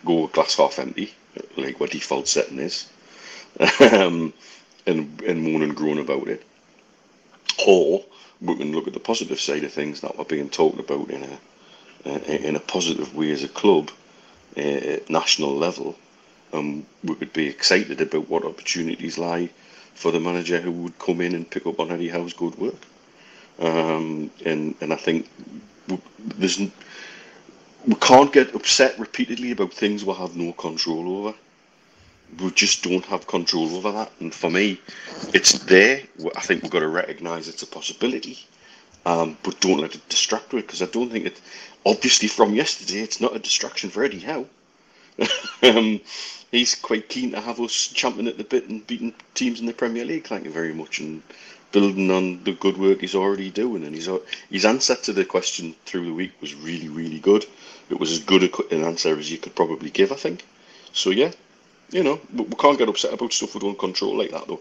[0.04, 1.12] go glass half empty,
[1.56, 2.88] like what default setting is,
[3.92, 4.32] um,
[4.86, 6.42] and, and moan and groan about it.
[7.66, 8.04] Or
[8.40, 11.22] we can look at the positive side of things that are being talked about in
[11.24, 11.38] a
[12.04, 13.90] in a positive way as a club
[14.56, 15.96] uh, at national level,
[16.54, 19.50] and we could be excited about what opportunities lie
[19.94, 22.74] for the manager who would come in and pick up on Eddie Howe's good work.
[23.58, 25.28] Um, and and I think
[26.18, 31.36] there's we can't get upset repeatedly about things we have no control over.
[32.40, 34.10] We just don't have control over that.
[34.20, 34.80] And for me,
[35.34, 36.00] it's there.
[36.34, 38.38] I think we've got to recognise it's a possibility,
[39.06, 41.40] um, but don't let it distract you because I don't think it.
[41.86, 44.46] Obviously, from yesterday, it's not a distraction for Eddie Howe.
[45.62, 46.00] um,
[46.50, 49.72] he's quite keen to have us champing at the bit and beating teams in the
[49.72, 50.26] Premier League.
[50.26, 51.22] Thank you very much, and
[51.72, 53.84] building on the good work he's already doing.
[53.84, 54.08] And his
[54.50, 57.46] his answer to the question through the week was really, really good.
[57.90, 60.44] It was as good an answer as you could probably give, I think.
[60.92, 61.32] So yeah,
[61.90, 64.60] you know, we can't get upset about stuff we don't control like that, though.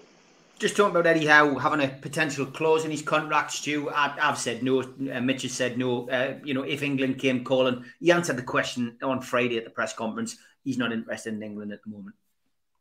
[0.63, 3.89] Just talking about Eddie Howe having a potential clause in his contract, Stu.
[3.89, 4.79] I, have said no.
[4.81, 6.09] Uh, Mitch has said no.
[6.09, 9.69] Uh, you know, if England came calling, he answered the question on Friday at the
[9.69, 12.15] press conference he's not interested in England at the moment.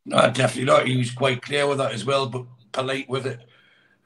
[0.05, 0.87] No, definitely not.
[0.87, 2.27] He was quite clear with that as well.
[2.27, 3.41] But polite with it.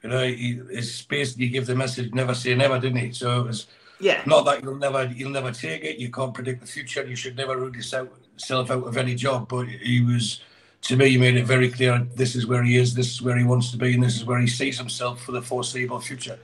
[0.01, 3.11] You know, he, his basically give the message never say never, didn't he?
[3.11, 3.67] So it was
[3.99, 4.23] yeah.
[4.25, 5.99] Not that you'll never you'll never take it.
[5.99, 7.05] You can't predict the future.
[7.05, 8.09] You should never rule yourself
[8.51, 9.47] out of any job.
[9.47, 10.41] But he was
[10.87, 13.37] to me, he made it very clear this is where he is, this is where
[13.37, 16.39] he wants to be, and this is where he sees himself for the foreseeable future.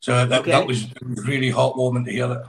[0.00, 0.52] So that, okay.
[0.52, 2.46] that was really heartwarming to hear that.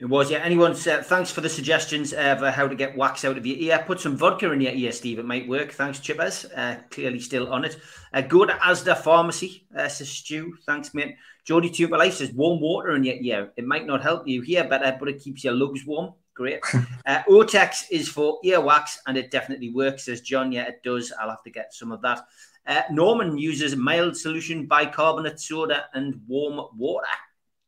[0.00, 0.38] It was, yeah.
[0.38, 3.56] Anyone, uh, thanks for the suggestions of uh, how to get wax out of your
[3.58, 3.84] ear.
[3.86, 5.18] Put some vodka in your ear, Steve.
[5.18, 5.72] It might work.
[5.72, 6.46] Thanks, Chippers.
[6.56, 7.78] Uh, clearly still on it.
[8.12, 10.56] Uh, go to Asda Pharmacy, uh, says Stu.
[10.64, 11.16] Thanks, mate.
[11.44, 13.52] Jody Tuber Life says warm water in your ear.
[13.56, 16.14] It might not help you hear better, but it keeps your lungs warm.
[16.40, 16.60] Great.
[17.04, 20.52] uh, Otex is for earwax, and it definitely works, says John.
[20.52, 21.12] Yeah, it does.
[21.20, 22.24] I'll have to get some of that.
[22.66, 27.06] Uh, Norman uses mild solution bicarbonate soda and warm water.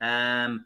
[0.01, 0.65] Um,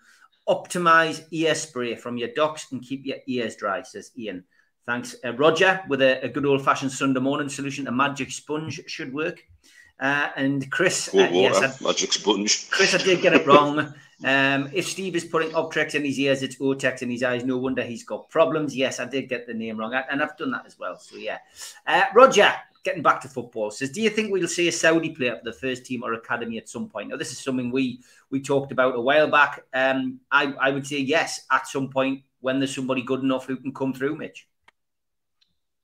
[0.48, 4.44] optimize ear spray from your docs and keep your ears dry, says Ian.
[4.86, 5.16] Thanks.
[5.24, 9.12] Uh, Roger, with a, a good old fashioned Sunday morning solution, a magic sponge should
[9.12, 9.42] work.
[9.98, 12.70] Uh, and Chris, uh, yes, I, magic sponge.
[12.70, 13.92] Chris, I did get it wrong.
[14.24, 17.44] Um, if Steve is putting Optrex in his ears, it's Otex in his eyes.
[17.44, 18.74] No wonder he's got problems.
[18.74, 20.98] Yes, I did get the name wrong, and I've done that as well.
[20.98, 21.38] So yeah,
[21.86, 22.50] uh, Roger,
[22.82, 25.52] getting back to football, says, do you think we'll see a Saudi player for the
[25.52, 27.10] first team or academy at some point?
[27.10, 28.00] Now, this is something we
[28.30, 29.64] we talked about a while back.
[29.74, 33.56] Um, I, I would say yes, at some point when there's somebody good enough who
[33.56, 34.48] can come through, Mitch.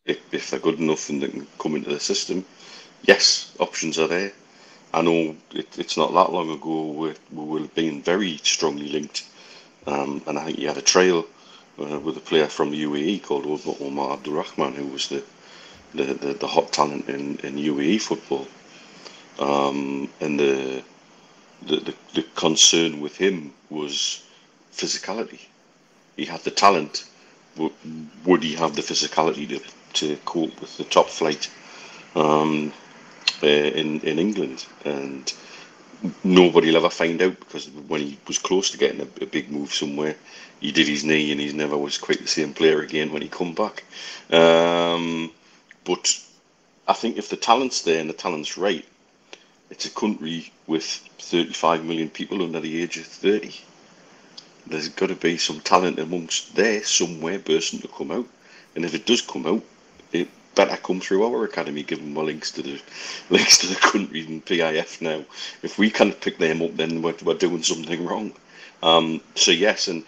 [0.05, 2.45] If, if they're good enough and they can come into the system,
[3.03, 4.33] yes, options are there.
[4.95, 9.25] I know it, it's not that long ago we, we were being very strongly linked,
[9.87, 11.27] um, and I think he had a trail
[11.79, 13.47] uh, with a player from the UAE called
[13.81, 15.23] Omar Abdulrahman, who was the
[15.95, 18.47] the, the, the hot talent in, in UAE football.
[19.39, 20.83] Um, and the,
[21.63, 24.23] the, the, the concern with him was
[24.73, 25.41] physicality.
[26.17, 27.05] He had the talent,
[27.57, 27.73] but
[28.25, 29.61] would he have the physicality to,
[29.95, 31.51] to cope with the top flight
[32.15, 32.73] um,
[33.43, 34.67] uh, in, in England?
[34.85, 35.33] And
[36.25, 39.51] nobody will ever find out because when he was close to getting a, a, big
[39.51, 40.17] move somewhere,
[40.61, 43.29] he did his knee and he never was quite the same player again when he
[43.29, 43.85] come back.
[44.31, 45.31] Um,
[45.85, 46.19] but
[46.89, 48.85] I think if the talent's there and the talent's right,
[49.71, 50.85] it's a country with
[51.19, 53.55] 35 million people under the age of 30.
[54.67, 58.27] There's got to be some talent amongst there somewhere bursting to come out.
[58.75, 59.63] And if it does come out,
[60.13, 62.81] it better come through our academy, given my links to the
[63.31, 65.25] links to the country and PIF now.
[65.63, 68.33] If we can't pick them up, then we're, we're doing something wrong.
[68.83, 70.05] Um, so yes, and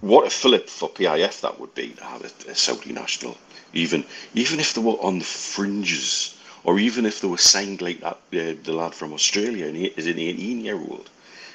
[0.00, 3.36] what a fillip for PIF that would be to have a, a Saudi national
[3.76, 4.04] even
[4.34, 8.16] even if they were on the fringes, or even if they were signed like that,
[8.16, 11.10] uh, the lad from Australia and he is an 18 year old.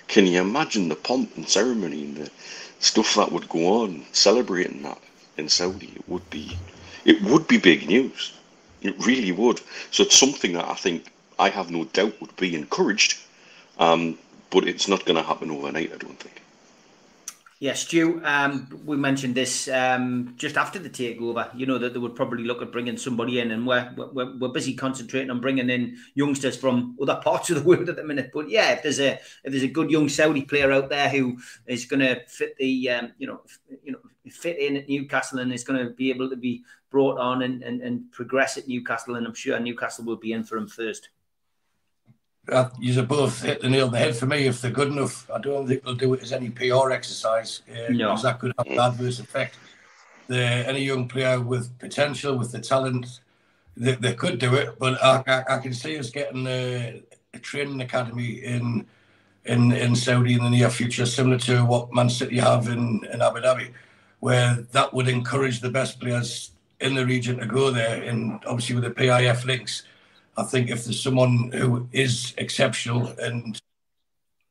[0.08, 2.32] Can you imagine the pomp and ceremony and the
[2.80, 5.00] stuff that would go on celebrating that
[5.38, 5.94] in Saudi?
[5.96, 6.58] It would be,
[7.06, 8.34] it would be big news.
[8.82, 9.62] It really would.
[9.92, 13.20] So it's something that I think I have no doubt would be encouraged,
[13.78, 14.18] um,
[14.50, 15.94] but it's not going to happen overnight.
[15.94, 16.42] I don't think.
[17.62, 21.48] Yeah, Stu, um, we mentioned this um, just after the takeover.
[21.56, 24.50] You know that they would probably look at bringing somebody in, and we're, we're we're
[24.50, 28.32] busy concentrating on bringing in youngsters from other parts of the world at the minute.
[28.34, 31.38] But yeah, if there's a if there's a good young Saudi player out there who
[31.68, 33.42] is going to fit the um, you know
[33.84, 37.18] you know fit in at Newcastle and is going to be able to be brought
[37.18, 40.58] on and, and, and progress at Newcastle, and I'm sure Newcastle will be in for
[40.58, 41.10] him first
[42.50, 44.48] uh, you both hit the nail on the head for me.
[44.48, 47.92] If they're good enough, I don't think they'll do it as any PR exercise uh,
[47.92, 48.10] no.
[48.10, 49.58] because that could have an adverse effect.
[50.28, 53.20] The, any young player with potential, with the talent,
[53.76, 54.80] they, they could do it.
[54.80, 58.86] But I, I, I can see us getting a, a, training academy in
[59.46, 63.22] in in Saudi in the near future, similar to what Man City have in, in
[63.22, 63.72] Abu Dhabi,
[64.22, 68.02] where that would encourage the best players in the region to go there.
[68.04, 69.84] And obviously with the PIF links
[70.38, 73.60] I think if there's someone who is exceptional and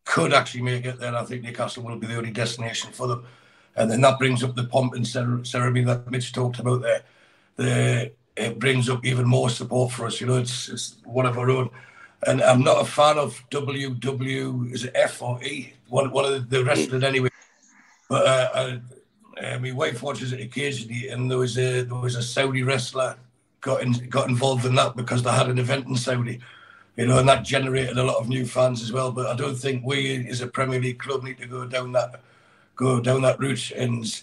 [0.05, 3.25] could actually make it, then I think Newcastle will be the only destination for them.
[3.77, 7.03] And then that brings up the pomp and ceremony that Mitch talked about there.
[7.57, 10.21] The, it brings up even more support for us.
[10.21, 11.71] You know, it's, it's one of our own.
[12.27, 15.73] And I'm not a fan of WW, is it F or E?
[15.89, 17.31] One, one of the, the wrestling anyway.
[18.09, 18.81] But uh, I,
[19.43, 23.16] uh, my wife watches it occasionally, and there was a there was a Saudi wrestler
[23.61, 26.41] got in, got involved in that because they had an event in Saudi,
[26.97, 29.12] you know, and that generated a lot of new fans as well.
[29.12, 32.20] But I don't think we, as a Premier League club, need to go down that
[32.76, 34.22] go down that route and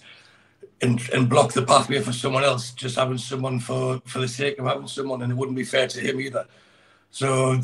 [0.81, 2.71] and, and block the pathway for someone else.
[2.71, 5.87] Just having someone for for the sake of having someone, and it wouldn't be fair
[5.87, 6.45] to him either.
[7.11, 7.59] So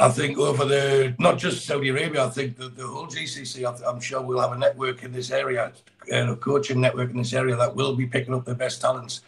[0.00, 3.90] I think over the not just Saudi Arabia, I think the, the whole GCC, I
[3.90, 5.72] am sure we'll have a network in this area,
[6.10, 9.20] a coaching network in this area that will be picking up the best talents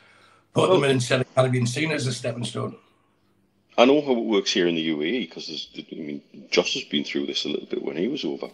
[0.55, 2.77] put them in instead of kind of being seen as a stepping stone.
[3.79, 6.21] I know how it works here in the UAE because I mean,
[6.51, 8.49] Josh has been through this a little bit when he was over,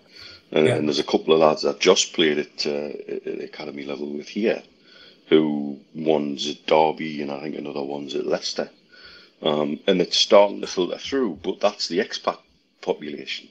[0.52, 0.76] and, yeah.
[0.76, 2.92] and there's a couple of lads that Josh played at, uh,
[3.26, 4.62] at academy level with here,
[5.28, 8.70] who one's at Derby and I think another one's at Leicester,
[9.42, 11.38] um, and it's starting to filter through.
[11.42, 12.38] But that's the expat
[12.80, 13.48] population,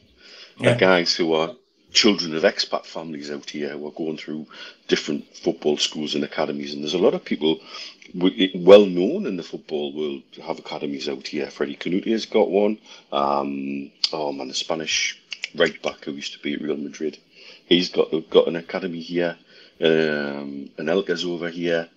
[0.59, 0.73] yeah.
[0.73, 1.55] the guys who are
[1.93, 4.45] children of expat families out here who are going through
[4.87, 6.73] different football schools and academies.
[6.73, 7.59] And there's a lot of people
[8.13, 11.49] well known in the football world have academies out here.
[11.49, 12.77] Freddie Kanouté has got one.
[13.11, 15.19] Um, oh man, the Spanish
[15.55, 17.17] right back who used to be at Real Madrid.
[17.65, 19.37] He's got got an academy here.
[19.79, 21.87] Um, and Elka's over here.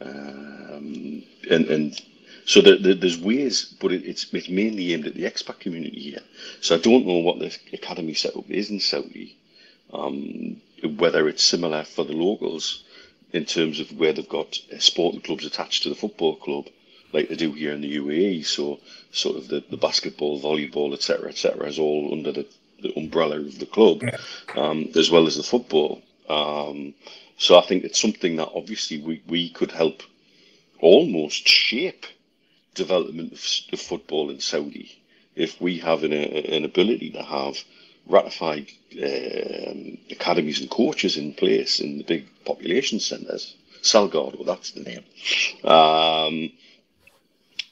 [0.00, 2.00] Um, and, and
[2.46, 6.00] so the, the, there's ways, but it, it's, it's mainly aimed at the expat community
[6.00, 6.22] here.
[6.60, 9.36] So I don't know what the academy setup is in Saudi,
[9.92, 10.60] um,
[10.96, 12.84] whether it's similar for the locals
[13.32, 16.68] in terms of where they've got sporting clubs attached to the football club,
[17.12, 18.46] like they do here in the UAE.
[18.46, 18.78] So
[19.10, 22.46] sort of the, the basketball, volleyball, etc., etc., is all under the,
[22.80, 24.02] the umbrella of the club,
[24.54, 26.00] um, as well as the football.
[26.28, 26.94] Um,
[27.38, 30.04] so I think it's something that obviously we, we could help
[30.80, 32.06] almost shape
[32.76, 35.02] development of, of football in Saudi
[35.34, 37.56] if we have an, an ability to have
[38.06, 38.70] ratified
[39.02, 43.56] um, academies and coaches in place in the big population centres.
[43.82, 45.04] Salgado, that's the name.
[45.64, 46.52] Um,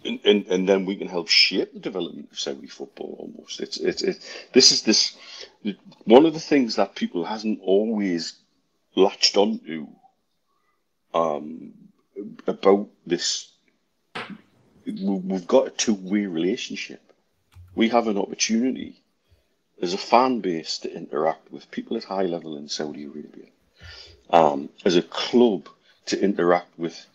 [0.05, 3.61] and, and, and then we can help shape the development of Saudi football almost.
[3.61, 4.03] It's, it's,
[4.53, 5.17] this is this,
[6.05, 8.35] one of the things that people hasn't always
[8.95, 9.87] latched onto
[11.15, 11.73] um,
[12.47, 13.54] about this
[14.87, 17.01] we've got a two-way relationship.
[17.75, 19.03] We have an opportunity
[19.83, 23.47] as a fan base to interact with people at high level in Saudi Arabia,
[24.31, 25.69] um, as a club
[26.07, 27.07] to interact with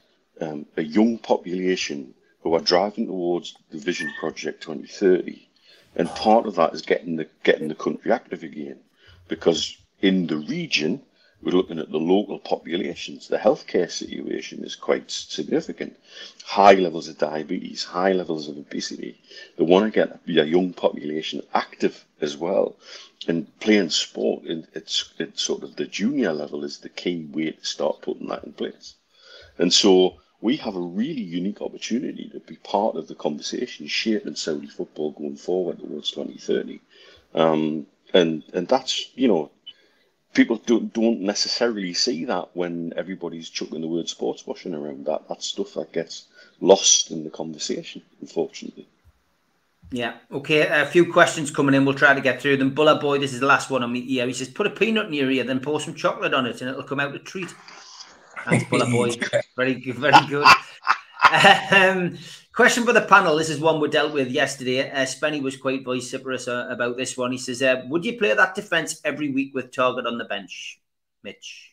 [0.42, 5.48] um, a young population who are driving towards the Vision Project 2030,
[5.96, 8.80] and part of that is getting the getting the country active again,
[9.28, 11.02] because in the region
[11.42, 13.28] we're looking at the local populations.
[13.28, 15.98] The healthcare situation is quite significant.
[16.44, 19.22] High levels of diabetes, high levels of obesity.
[19.58, 22.76] They want to get a young population active as well.
[23.28, 27.66] And playing sport, it's, it's sort of the junior level is the key way to
[27.66, 28.96] start putting that in place.
[29.58, 34.36] And so we have a really unique opportunity to be part of the conversation shaping
[34.36, 36.82] Saudi football going forward towards 2030.
[37.34, 39.52] Um, and and that's you know
[40.34, 45.06] people don't don't necessarily see that when everybody's chucking the word sports washing around.
[45.06, 46.26] That that stuff that gets
[46.62, 48.88] lost in the conversation, unfortunately.
[49.92, 50.18] Yeah.
[50.32, 50.68] Okay.
[50.68, 51.84] A few questions coming in.
[51.84, 52.76] We'll try to get through them.
[52.76, 54.28] Buller boy, this is the last one on me ear.
[54.28, 56.70] He says, "Put a peanut in your ear, then pour some chocolate on it, and
[56.70, 57.54] it'll come out a treat."
[58.46, 59.12] Thanks, Buller boy.
[59.58, 59.96] very good.
[59.96, 60.46] Very good.
[61.72, 62.18] Um,
[62.60, 63.38] Question for the panel.
[63.38, 64.92] This is one we dealt with yesterday.
[64.92, 67.32] Uh, Spenny was quite vociferous uh, about this one.
[67.32, 70.82] He says, uh, "Would you play that defence every week with Targett on the bench,
[71.24, 71.72] Mitch?"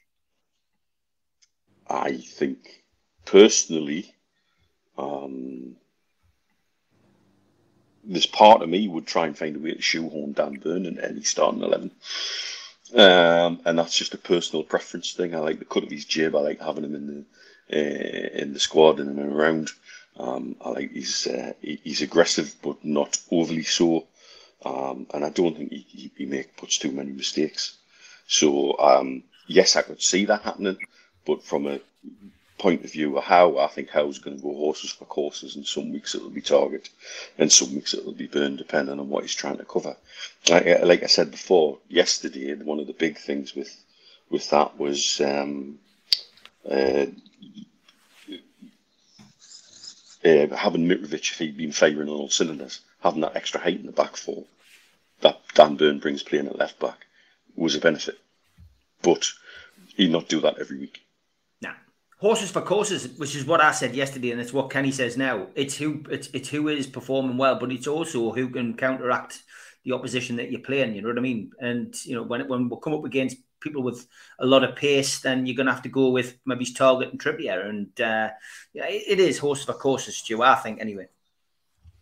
[1.91, 2.85] I think
[3.25, 4.15] personally,
[4.97, 5.75] um,
[8.05, 11.01] this part of me would try and find a way to shoehorn Dan Burn in
[11.01, 11.91] any starting eleven.
[12.95, 15.35] Um, and that's just a personal preference thing.
[15.35, 16.37] I like the cut of his jib.
[16.37, 17.25] I like having him in the
[17.73, 19.71] uh, in the squad and around.
[20.19, 24.07] Um, I like he's uh, he's aggressive, but not overly so.
[24.65, 27.77] Um, and I don't think he, he, make puts too many mistakes.
[28.27, 30.79] So um, yes, I could see that happening,
[31.27, 31.81] but from a
[32.59, 35.67] point of view of how I think Howe's going to go horses for courses, and
[35.67, 36.89] some weeks it'll be Targett,
[37.39, 39.97] and some weeks it'll be Burn, depending on what he's trying to cover.
[40.49, 43.75] Like, uh, like I said before, yesterday one of the big things with
[44.31, 45.79] with that was um,
[46.69, 47.07] uh,
[50.25, 53.87] uh, having Mitrovic, if he'd been firing on all cylinders, having that extra height in
[53.87, 54.45] the back four
[55.21, 57.07] that Dan Burn brings playing at left back
[57.55, 58.19] was a benefit.
[59.03, 59.27] But
[59.97, 61.01] he'd not do that every week.
[61.61, 61.75] Nah.
[62.19, 65.47] Horses for courses, which is what I said yesterday, and it's what Kenny says now.
[65.55, 69.43] It's who it's, it's who is performing well, but it's also who can counteract
[69.85, 70.95] the opposition that you're playing.
[70.95, 71.53] You know what I mean?
[71.61, 74.07] And you know when when we come up against people with
[74.39, 77.21] a lot of pace, then you're going to have to go with maybe Targett and
[77.21, 77.69] Trippier.
[77.69, 78.31] And uh,
[78.73, 81.09] yeah, it is horse for courses, Stu, I think, anyway.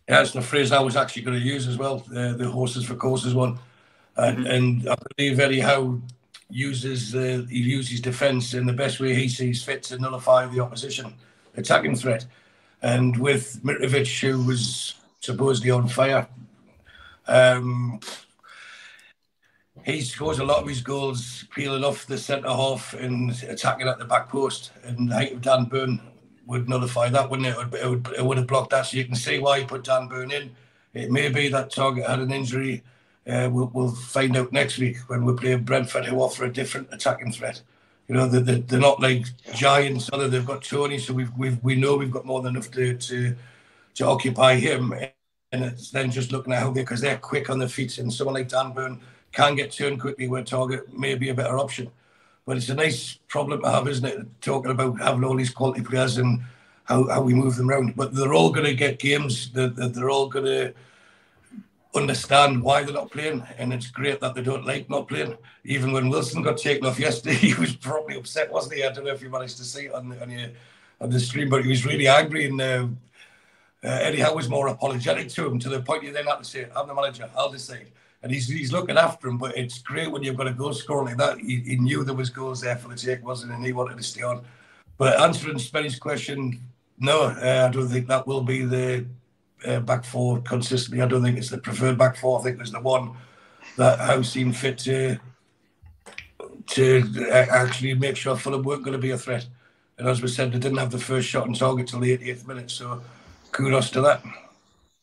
[0.07, 2.85] Yeah, it's the phrase I was actually going to use as well, uh, the horses
[2.85, 3.57] for courses one.
[4.15, 4.47] And, mm-hmm.
[4.47, 5.99] and I believe Eddie Howe
[6.49, 10.59] uses uh, he uses defence in the best way he sees fit to nullify the
[10.59, 11.13] opposition
[11.57, 12.25] attacking threat.
[12.81, 16.27] And with Mitrovic, who was supposedly on fire,
[17.27, 17.99] um,
[19.85, 23.99] he scores a lot of his goals peeling off the centre half and attacking at
[23.99, 24.71] the back post.
[24.83, 26.01] And I think Dan Burn
[26.47, 27.51] would nullify that, wouldn't it?
[27.51, 28.87] It would, it would, it would have blocked that.
[28.87, 30.55] So you can see why he put Dan Burn in.
[30.95, 32.81] It may be that Targett had an injury.
[33.27, 36.87] Uh, we'll, we'll find out next week when we play Brentford, who offer a different
[36.91, 37.61] attacking threat.
[38.07, 40.09] You know, they're, they're not like giants.
[40.11, 42.95] Other they've got Toney, so we've, we've we know we've got more than enough to
[42.95, 43.35] to,
[43.95, 44.93] to occupy him.
[45.51, 48.11] And it's then just looking at how they because they're quick on their feet, and
[48.11, 49.01] someone like Dan Burn
[49.35, 51.91] can get turned quickly where Targett may be a better option.
[52.45, 54.41] But it's a nice problem to have, isn't it?
[54.41, 56.41] Talking about having all these quality players and
[56.85, 57.95] how, how we move them around.
[57.95, 59.51] But they're all going to get games.
[59.51, 60.73] They're, they're all going to
[61.93, 63.43] understand why they're not playing.
[63.57, 65.37] And it's great that they don't like not playing.
[65.65, 68.85] Even when Wilson got taken off yesterday, he was probably upset, wasn't he?
[68.85, 70.49] I don't know if you managed to see it on the, on, your,
[71.01, 72.45] on the stream, but he was really angry.
[72.45, 72.87] And uh,
[73.83, 76.45] uh, Eddie Howe was more apologetic to him to the point he then had to
[76.45, 77.87] say, I'm the manager, I'll decide
[78.25, 79.37] and he's he's looking after him.
[79.37, 81.37] But it's great when you've got a goal scorer like that.
[81.37, 84.03] He, he knew there was goals there for the take, wasn't, and he wanted to
[84.03, 84.43] stay on.
[84.97, 86.59] But answering Spenny's question,
[86.97, 89.05] no, uh, I don't think that will be the
[89.63, 91.03] uh, back four consistently.
[91.03, 92.39] I don't think it's the preferred back four.
[92.39, 93.11] I think it's the one
[93.77, 95.19] that Howe seemed fit to
[96.67, 99.45] to uh, actually make sure Fulham weren't going to be a threat.
[99.99, 102.47] And as we said, they didn't have the first shot on target till the 88th
[102.47, 102.71] minute.
[102.71, 103.03] So
[103.51, 104.23] kudos to that.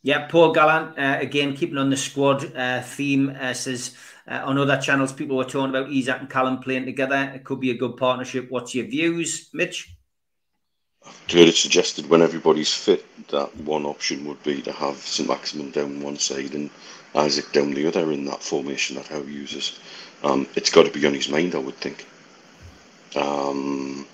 [0.04, 3.94] Yeah, Paul Gallant, uh, again, keeping on the squad uh, theme, uh, says
[4.28, 7.32] uh, on other channels, people were talking about Isak and Callum playing together.
[7.34, 8.50] It could be a good partnership.
[8.50, 9.94] What's your views, Mitch?
[11.28, 16.00] It suggested when everybody's fit that one option would be to have St Maximin down
[16.00, 16.70] one side and
[17.14, 19.80] Isak down the other in that formation that Howe uses.
[20.22, 22.06] Um, it's got to be on his mind, I would think.
[23.16, 24.06] Um,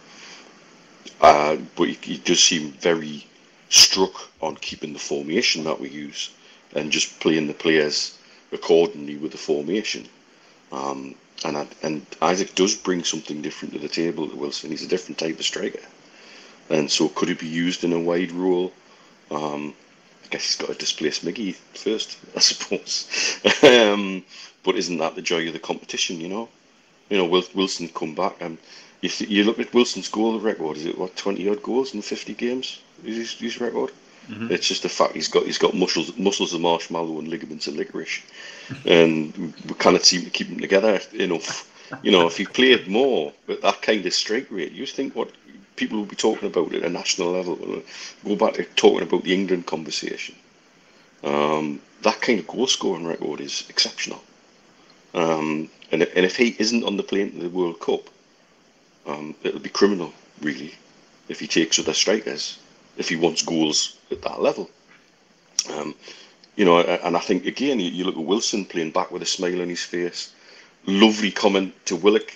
[1.20, 3.27] uh, but he, he does seem very
[3.68, 6.30] struck on keeping the formation that we use
[6.74, 8.18] and just playing the players
[8.52, 10.08] accordingly with the formation.
[10.72, 11.14] Um,
[11.44, 14.70] and I, and Isak does bring something different to the table to Wilson.
[14.70, 15.80] He's a different type of striker,
[16.68, 18.72] and so could he be used in a wide role?
[19.30, 19.74] Um,
[20.24, 23.08] I guess he's got to displace Miggy first, I suppose.
[23.62, 24.24] um,
[24.64, 26.20] but isn't that the joy of the competition?
[26.20, 26.48] You know,
[27.08, 28.58] you know, Wilson come back and
[29.00, 32.34] if you look at Wilson's goal record, is it what twenty odd goals in fifty
[32.34, 32.80] games?
[33.04, 33.90] Is his, his record?
[34.28, 34.52] Mm-hmm.
[34.52, 37.76] It's just the fact he's got he's got muscles muscles of marshmallow and ligaments of
[37.76, 38.22] licorice,
[38.84, 41.64] and we cannot seem to keep them together enough.
[42.02, 45.30] You know, if he played more at that kind of strike rate, you think what
[45.76, 47.56] people will be talking about at a national level.
[48.24, 50.34] Go back to talking about the England conversation.
[51.24, 54.22] Um, that kind of goal scoring record is exceptional.
[55.14, 58.10] Um, and, and if he isn't on the plane to the World Cup,
[59.06, 60.74] um, it'll be criminal, really,
[61.28, 62.58] if he takes other strikers
[62.98, 64.68] if he wants goals at that level.
[65.72, 65.94] Um,
[66.56, 69.62] you know, and I think again, you, look at Wilson playing back with a smile
[69.62, 70.32] on his face.
[70.86, 72.34] Lovely comment to Willock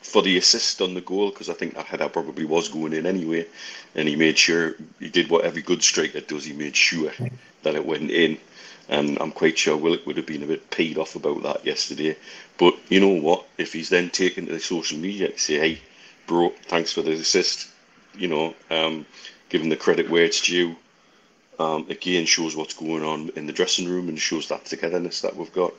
[0.00, 3.06] for the assist on the goal because I think that header probably was going in
[3.06, 3.46] anyway,
[3.94, 6.44] and he made sure he did what every good striker does.
[6.44, 7.12] He made sure
[7.62, 8.38] that it went in,
[8.88, 12.16] and I'm quite sure Willock would have been a bit paid off about that yesterday.
[12.58, 13.46] But you know what?
[13.58, 15.82] If he's then taken to the social media to say, "Hey,
[16.26, 17.68] bro, thanks for the assist,"
[18.18, 19.06] you know, um,
[19.52, 20.74] giving the credit where it's due.
[21.58, 25.36] Um, again, shows what's going on in the dressing room and shows that togetherness that
[25.36, 25.74] we've got.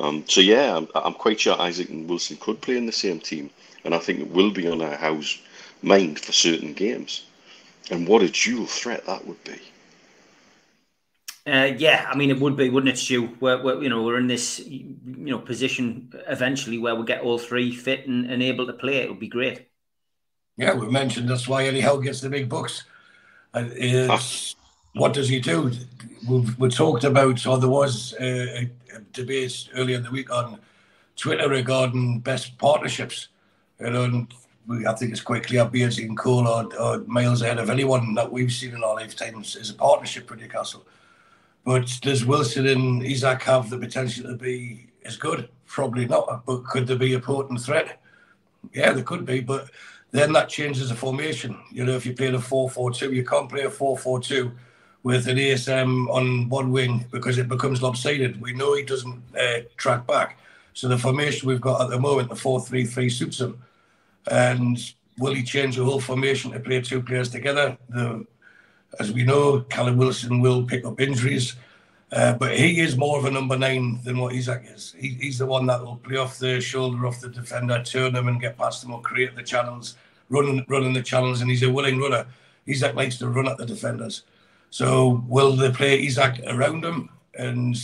[0.00, 3.20] Um, so yeah, I'm, I'm, quite sure Isak and Wilson could play in the same
[3.20, 3.48] team,
[3.84, 5.40] and I think it will be on our house
[5.82, 7.26] mind for certain games.
[7.92, 9.60] And what a dual threat that would be.
[11.46, 13.36] Uh, yeah, I mean it would be, wouldn't it, Stu?
[13.38, 17.38] We're, we're, you know we're in this you know position eventually where we get all
[17.38, 18.96] three fit and, and able to play.
[18.96, 19.68] It would be great.
[20.56, 22.84] Yeah, we mentioned that's why Eddie Howe gets the big bucks.
[23.54, 24.98] It's, ah.
[25.00, 25.70] what does he do?
[26.28, 30.32] We've, we talked about, or there was uh, a, a debate earlier in the week
[30.32, 30.58] on
[31.16, 33.28] Twitter regarding best partnerships.
[33.80, 34.26] You know,
[34.66, 38.14] we, I think it's quite clear Beardsley and Cole are, are miles ahead of anyone
[38.14, 40.86] that we've seen in our lifetimes as a partnership for Newcastle.
[41.64, 45.48] But does Wilson and Isak have the potential to be as good?
[45.66, 46.44] Probably not.
[46.46, 48.00] But could there be a potent threat?
[48.72, 49.40] Yeah, there could be.
[49.40, 49.70] But
[50.14, 51.58] then that changes the formation.
[51.72, 54.20] You know, if you play a 4 4 2, you can't play a 4 4
[54.20, 54.52] 2
[55.02, 58.40] with an ASM on one wing because it becomes lopsided.
[58.40, 60.38] We know he doesn't uh, track back.
[60.72, 63.60] So the formation we've got at the moment, the 4 3 3, suits him.
[64.30, 64.78] And
[65.18, 67.76] will he change the whole formation to play two players together?
[67.88, 68.24] The,
[69.00, 71.56] as we know, Callum Wilson will pick up injuries.
[72.12, 74.94] Uh, but he is more of a number nine than what Isak is.
[74.96, 78.28] He, he's the one that will play off the shoulder of the defender, turn him
[78.28, 79.96] and get past him or create the channels
[80.28, 82.26] running running the challenge, and he's a willing runner.
[82.66, 84.22] Isak likes to run at the defenders.
[84.70, 87.76] So will they play Isak around him, and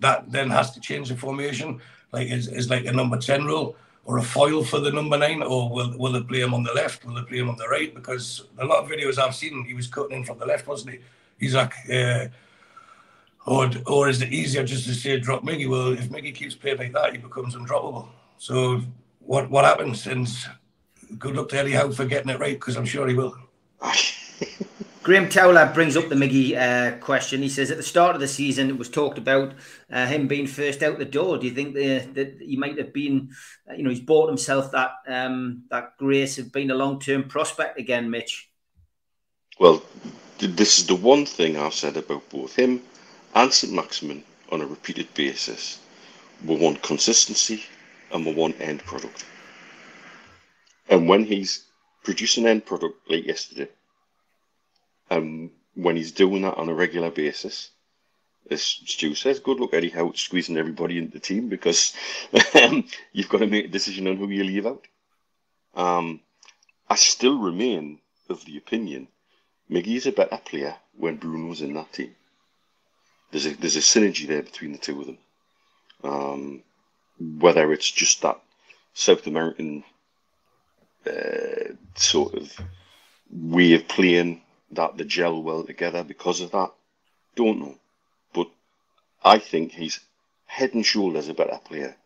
[0.00, 1.80] that then has to change the formation,
[2.12, 5.42] like is, is like a number ten rule, or a foil for the number nine,
[5.42, 7.04] or will will they play him on the left?
[7.04, 7.94] Will they play him on the right?
[7.94, 10.98] Because a lot of videos I've seen, he was cutting in from the left, wasn't
[11.38, 11.48] he?
[11.48, 12.26] Like, uh,
[13.46, 15.68] or or is it easier just to say drop Miggy?
[15.68, 18.08] Well, if Miggy keeps playing like that, he becomes undroppable.
[18.36, 18.82] So
[19.20, 20.06] what what happens?
[20.06, 20.28] And
[21.18, 23.36] good luck to Eddie Howe for getting it right, because I'm sure he will.
[25.02, 27.40] Graham Towler brings up the Miggy uh, question.
[27.40, 29.54] He says at the start of the season, it was talked about
[29.90, 31.38] uh, him being first out the door.
[31.38, 33.30] Do you think the, that he might have been,
[33.68, 37.24] uh, you know, he's bought himself that um, that grace of being a long term
[37.24, 38.50] prospect again, Mitch?
[39.58, 39.82] Well,
[40.38, 42.82] this is the one thing I've said about both him
[43.34, 45.80] and St Maximin on a repeated basis.
[46.44, 47.64] We want consistency
[48.12, 49.24] and we want end product.
[50.90, 51.64] And when he's
[52.04, 53.68] producing end product like yesterday,
[55.10, 57.70] um, when he's doing that on a regular basis,
[58.50, 61.94] as Stu says, good luck Eddie Howe squeezing everybody into the team because
[62.62, 64.86] um, you've got to make a decision on who you leave out.
[65.74, 66.20] Um,
[66.88, 69.08] I still remain of the opinion
[69.70, 72.14] Miggy's a better player when Bruno's in that team.
[73.30, 75.18] There's a there's a synergy there between the two of them.
[76.02, 76.62] Um,
[77.38, 78.40] whether it's just that
[78.94, 79.84] South American
[81.06, 82.52] uh, sort of
[83.30, 84.42] way of playing
[84.72, 86.70] that they gel well together because of that.
[87.36, 87.74] Don't know.
[88.32, 88.48] But
[89.24, 90.00] I think he's
[90.46, 91.96] head and shoulders a better player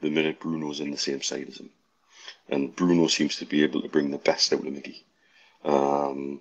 [0.00, 1.70] the minute Bruno's in the same side as him.
[2.48, 5.02] And Bruno seems to be able to bring the best out of Miggy.
[5.64, 6.40] Um,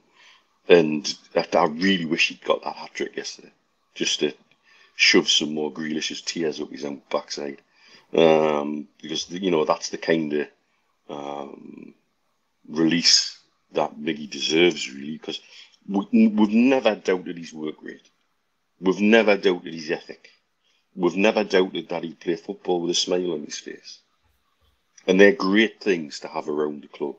[0.67, 3.51] and I really wish he'd got that hat trick yesterday,
[3.95, 4.33] just to
[4.95, 7.61] shove some more Grealish's tears up his own backside.
[8.13, 10.47] Um, because, you know, that's the kind of
[11.09, 11.93] um,
[12.67, 13.37] release
[13.73, 15.39] that Miggy deserves, really, because
[15.87, 18.09] we've never doubted his work rate.
[18.79, 20.29] We've never doubted his ethic.
[20.95, 23.99] We've never doubted that he'd play football with a smile on his face.
[25.07, 27.15] And they're great things to have around the club.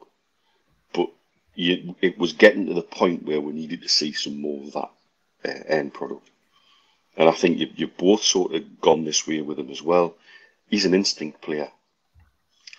[0.92, 1.10] But
[1.54, 4.72] you, it was getting to the point where we needed to see some more of
[4.72, 4.90] that
[5.44, 6.30] uh, end product.
[7.16, 10.14] And I think you, you've both sort of gone this way with him as well.
[10.68, 11.68] He's an instinct player.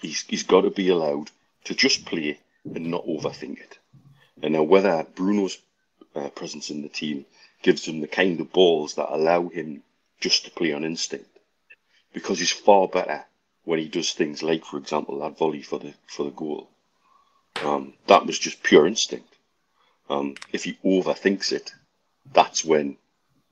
[0.02, 1.30] He's, he's got to be allowed
[1.66, 2.40] to just play
[2.74, 3.78] and not overthink it.
[4.42, 5.58] And now whether Bruno's
[6.16, 7.26] uh, presence in the team
[7.62, 9.84] gives him the kind of balls that allow him
[10.20, 11.30] just to play on instinct,
[12.14, 13.26] because he's far better
[13.64, 16.70] when he does things like, for example, that volley for the for the goal.
[17.64, 19.34] Um, that was just pure instinct.
[20.10, 21.74] Um, if he overthinks it,
[22.34, 22.98] that's when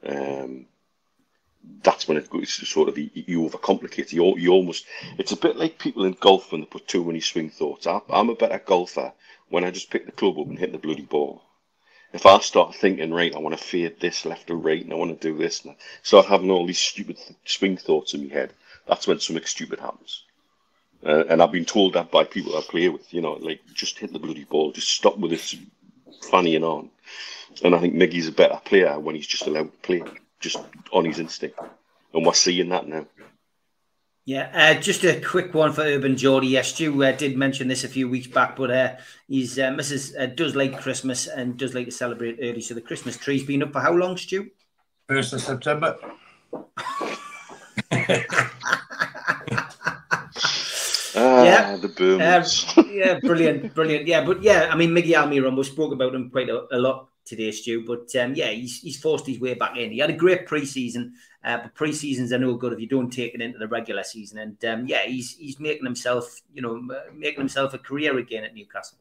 [0.05, 0.66] um,
[1.82, 3.09] that's when it goes sort of you,
[3.41, 4.11] overcomplicate.
[4.11, 4.86] You, you almost
[5.18, 7.88] it's a bit like people in golf when they put too many swing thoughts.
[7.88, 9.14] I, I'm a better golfer
[9.49, 11.43] when I just pick the club up and hit the bloody ball
[12.14, 14.95] if I start thinking, right, I want to fade this left or right, and I
[14.95, 18.34] want to do this, and I start having all these stupid swing thoughts in my
[18.34, 18.53] head,
[18.88, 20.24] that's when something stupid happens.
[21.03, 23.97] Uh, and I've been told that by people I play with, you know, like just
[23.97, 25.55] hit the bloody ball, just stop with this
[26.22, 26.91] fannying on.
[27.64, 30.03] And I think Miggy's a better player when he's just allowed to play,
[30.43, 30.59] just
[30.91, 31.57] on his instinct.
[32.13, 33.07] And we're seeing that now.
[34.25, 36.47] Yeah, uh, just a quick one for Urban Geordie.
[36.47, 38.95] Yes, Stu uh, did mention this a few weeks back, but uh,
[39.27, 40.13] he's uh, Mrs.
[40.17, 42.61] Uh, does like Christmas and does like to celebrate early.
[42.61, 44.49] So the Christmas tree's been up for how long, Stu?
[45.07, 45.97] First of September.
[51.15, 52.65] Ah, yeah, the boomers.
[52.75, 54.07] Um, yeah, brilliant, brilliant.
[54.07, 57.09] Yeah, but yeah, I mean, Miggy Almiron, we spoke about him quite a, a lot
[57.26, 57.86] today, Stu.
[57.86, 59.91] But um, yeah, he's, he's forced his way back in.
[59.91, 61.11] He had a great preseason,
[61.43, 64.39] uh, but pre-seasons are no good if you don't take it into the regular season.
[64.39, 66.82] And um, yeah, he's he's making himself, you know,
[67.13, 68.97] making himself a career again at Newcastle.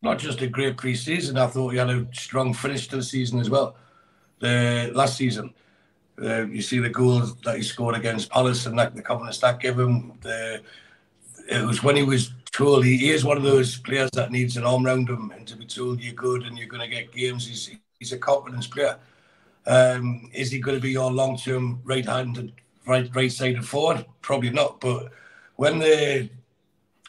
[0.00, 1.36] Not just a great pre-season.
[1.36, 3.76] I thought he had a strong finish to the season as well.
[4.38, 5.52] The last season,
[6.22, 9.58] uh, you see the goals that he scored against Palace and like the confidence that
[9.58, 10.12] gave him.
[10.20, 10.62] The,
[11.48, 14.64] it was when he was told he, is one of those players that needs an
[14.64, 17.46] arm around him and to be told you're good and you're going to get games.
[17.46, 18.98] He's he's a confidence player.
[19.66, 22.52] Um, is he going to be your long-term right-handed,
[22.84, 24.04] right right-sided forward?
[24.22, 24.80] Probably not.
[24.80, 25.12] But
[25.54, 26.28] when the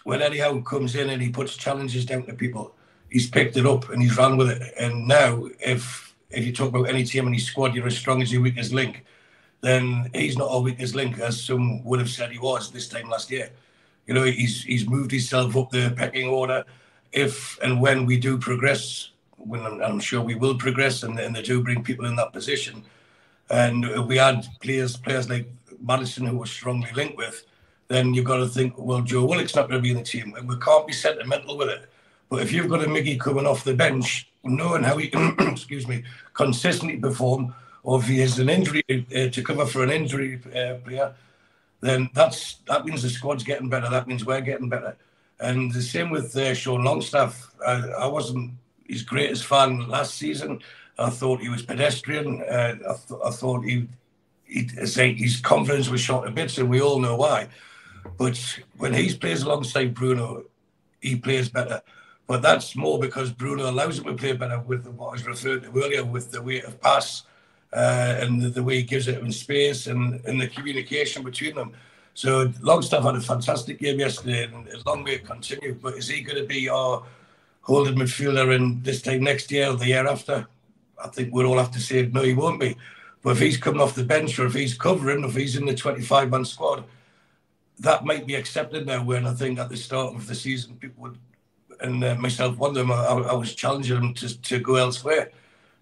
[0.03, 2.75] when Eddie comes in and he puts challenges down to people,
[3.09, 4.61] he's picked it up and he's run with it.
[4.79, 8.21] And now, if if you talk about any team and his squad, you're as strong
[8.21, 9.03] as your weakest link,
[9.61, 13.09] then he's not our weakest link, as some would have said he was this time
[13.09, 13.49] last year.
[14.09, 16.65] You know, he's he's moved himself up the pecking order.
[17.11, 21.35] If and when we do progress when I'm, I'm sure we will progress, and, and
[21.35, 22.83] they do bring people in that position.
[23.51, 25.47] And we had players players like
[25.79, 27.45] Maddison who were strongly linked with.
[27.87, 30.35] Then you've got to think, well, Joe Willock's not going to be in the team,
[30.43, 31.87] we can't be sentimental with it.
[32.29, 35.87] But if you've got a Miggy coming off the bench, knowing how he can, excuse
[35.87, 36.03] me,
[36.33, 37.53] consistently perform,
[37.83, 41.13] or if he has an injury uh, to cover for an injury uh, player,
[41.81, 43.89] then that's that means the squad's getting better.
[43.89, 44.97] That means we're getting better.
[45.39, 47.53] And the same with uh, Sean Longstaff.
[47.65, 48.51] I, I wasn't
[48.87, 50.59] his greatest fan last season.
[50.97, 52.41] I thought he was pedestrian.
[52.41, 53.87] Uh, I, th- I, thought he,
[54.45, 57.47] he his confidence was shot to bits, and we all know why.
[58.17, 60.43] But when he plays alongside Bruno,
[60.99, 61.81] he plays better.
[62.27, 65.63] But that's more because Bruno allows him to play better with what I was referred
[65.63, 67.23] to earlier, with the weight of pass
[67.73, 71.55] uh, and the, the, way he gives it in space and, and the communication between
[71.55, 71.71] them.
[72.15, 75.75] So Longstaff had a fantastic game yesterday, and as long may it continue.
[75.75, 77.03] But is he going to be our
[77.61, 80.47] holding midfielder in this time next year or the year after?
[81.01, 82.75] I think we'll all have to say no, he won't be.
[83.21, 85.75] But if he's coming off the bench or if he's covering, if he's in the
[85.75, 86.85] 25 man squad,
[87.79, 89.03] that might be accepted now.
[89.03, 91.17] When I think at the start of the season, people would,
[91.81, 95.31] and uh, myself, one of them, I, I was challenging him to, to go elsewhere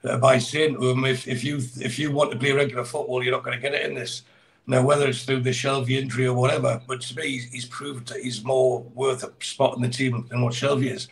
[0.02, 3.34] by saying to him, if, if you if you want to play regular football, you're
[3.34, 4.24] not going to get it in this.
[4.66, 8.10] Now, whether it's through the Shelvey injury or whatever, but to me, he's, he's proved
[8.10, 11.08] that he's more worth a spot in the team than what Shelvey is.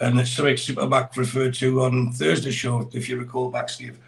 [0.00, 3.98] And it's something Superback referred to on Thursday's show, if you recall back, Steve,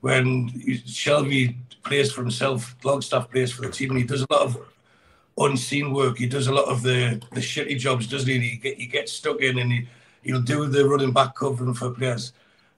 [0.00, 4.42] when Shelvey plays for himself, Longstaff plays for the team, and he does a lot
[4.42, 4.58] of
[5.38, 6.18] unseen work.
[6.18, 8.38] He does a lot of the the shitty jobs, doesn't he?
[8.38, 9.88] He, get, he gets stuck in and he,
[10.22, 12.32] he'll do the running back covering for players.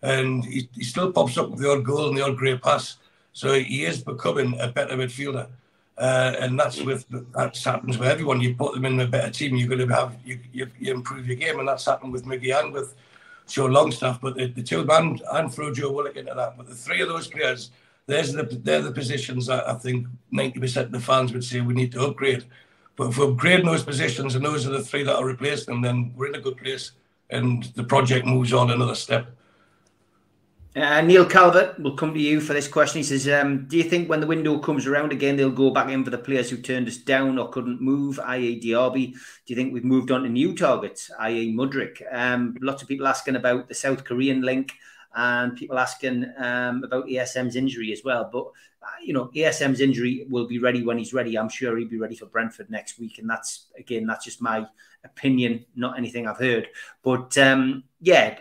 [0.04, 2.98] And he, he still pops up with the odd goal and the odd great pass.
[3.32, 5.48] So he is becoming a better midfielder.
[5.96, 8.40] Uh, and that's with that happens with everyone.
[8.40, 11.26] You put them in a better team, you're going to have you, you, you improve
[11.26, 12.94] your game, and that's happened with Miggy and with
[13.46, 14.20] Joe Longstaff.
[14.20, 16.56] But the, the two man and throw Joe Willock into that.
[16.56, 17.70] But the three of those players,
[18.06, 21.74] there's the they're the positions that I think 90% of the fans would say we
[21.74, 22.44] need to upgrade.
[22.96, 25.82] But if we're upgrading those positions and those are the three that are replacing them,
[25.82, 26.92] then we're in a good place,
[27.30, 29.30] and the project moves on another step.
[30.76, 32.98] Uh, Neil Calvert, we'll come to you for this question.
[32.98, 35.88] He says, um, Do you think when the window comes around again, they'll go back
[35.88, 39.12] in for the players who turned us down or couldn't move, i.e., Diaby?
[39.12, 42.02] Do you think we've moved on to new targets, i.e., Mudryk?
[42.12, 44.72] Um, lots of people asking about the South Korean link
[45.14, 48.28] and people asking um, about ESM's injury as well.
[48.32, 48.46] But
[49.02, 51.38] you know, ESM's injury will be ready when he's ready.
[51.38, 54.66] I'm sure he'll be ready for Brentford next week, and that's again, that's just my
[55.04, 56.68] opinion, not anything I've heard.
[57.02, 58.36] But um, yeah,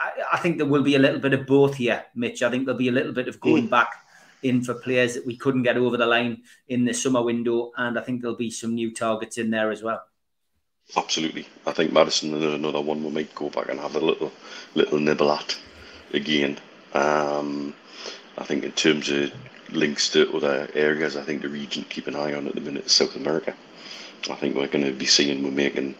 [0.00, 2.42] I, I, think there will be a little bit of both here, Mitch.
[2.42, 3.70] I think there'll be a little bit of going mm.
[3.70, 3.90] back
[4.42, 7.98] in for players that we couldn't get over the line in the summer window, and
[7.98, 10.04] I think there'll be some new targets in there as well.
[10.96, 14.32] Absolutely, I think Maddison is another one we might go back and have a little
[14.74, 15.58] little nibble at
[16.12, 16.58] again.
[16.92, 17.74] Um,
[18.38, 19.32] I think in terms of
[19.70, 21.16] links to other areas.
[21.16, 23.54] I think the region keep an eye on at the minute is South America.
[24.30, 25.94] I think we're going to be seeing we're making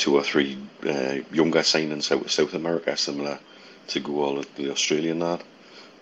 [0.00, 3.38] two or three uh, younger signings out of South America, similar
[3.88, 5.44] to go all of the Australian lad.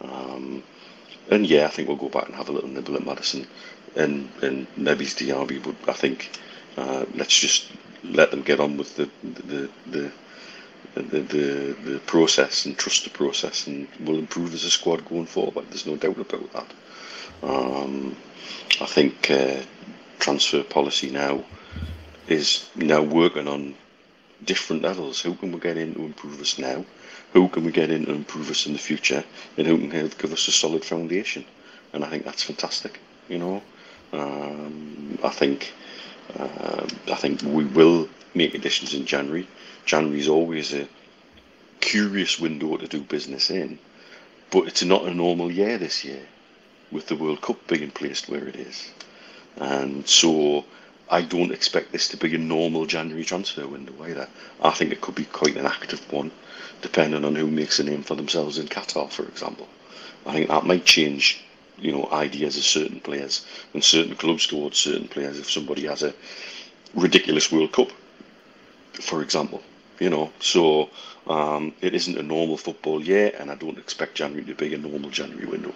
[0.01, 0.63] Um,
[1.31, 3.47] and yeah, I think we'll go back and have a little nibble at Maddison,
[3.97, 5.63] and and Neves Diaby.
[5.63, 6.31] But I think
[6.77, 7.73] uh, let's just
[8.05, 10.13] let them get on with the the the
[10.95, 15.27] the, the, the process and trust the process, and we'll improve as a squad going
[15.27, 15.67] forward.
[15.71, 16.71] There's no doubt about that.
[17.43, 18.17] Um,
[18.81, 19.63] I think uh,
[20.19, 21.45] transfer policy now
[22.29, 23.75] is now working on
[24.45, 25.21] different levels.
[25.21, 26.85] Who can we get in to improve us now?
[27.33, 29.25] Who can we get in to improve us in the future?
[29.57, 31.45] And who can give us a solid foundation?
[31.93, 33.01] And I think that's fantastic.
[33.29, 33.63] You know,
[34.13, 35.73] um, I think
[36.39, 39.49] uh, I think we will make additions in January.
[39.85, 40.87] January is always a
[41.81, 43.79] curious window to do business in,
[44.51, 46.23] but it's not a normal year this year
[46.91, 48.91] with the World Cup being placed where it is.
[49.57, 50.65] And so
[51.11, 54.29] I don't expect this to be a normal January transfer window either.
[54.61, 56.31] I think it could be quite an active one,
[56.83, 59.69] depending on who makes a name for themselves in Qatar, for example.
[60.27, 61.43] I think that might change,
[61.79, 66.03] you know, ideas of certain players and certain clubs towards certain players if somebody has
[66.03, 66.13] a
[66.95, 67.89] ridiculous World Cup,
[69.01, 69.63] for example.
[70.01, 70.91] You know, so
[71.27, 74.79] um, it isn't a normal football year, and I don't expect January to be a
[74.79, 75.75] normal January window.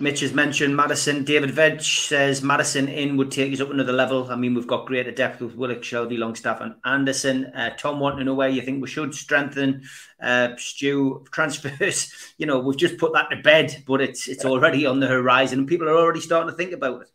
[0.00, 1.24] Mitch has mentioned Maddison.
[1.24, 4.30] David Veg says Maddison in would take us up another level.
[4.30, 7.46] I mean, we've got greater depth with Willock, Shelvey, Longstaff, and Anderson.
[7.46, 9.82] Uh, Tom wanting to know where you think we should strengthen
[10.22, 12.12] uh, Stu transfers.
[12.38, 15.58] You know, we've just put that to bed, but it's it's already on the horizon,
[15.58, 17.08] and people are already starting to think about it.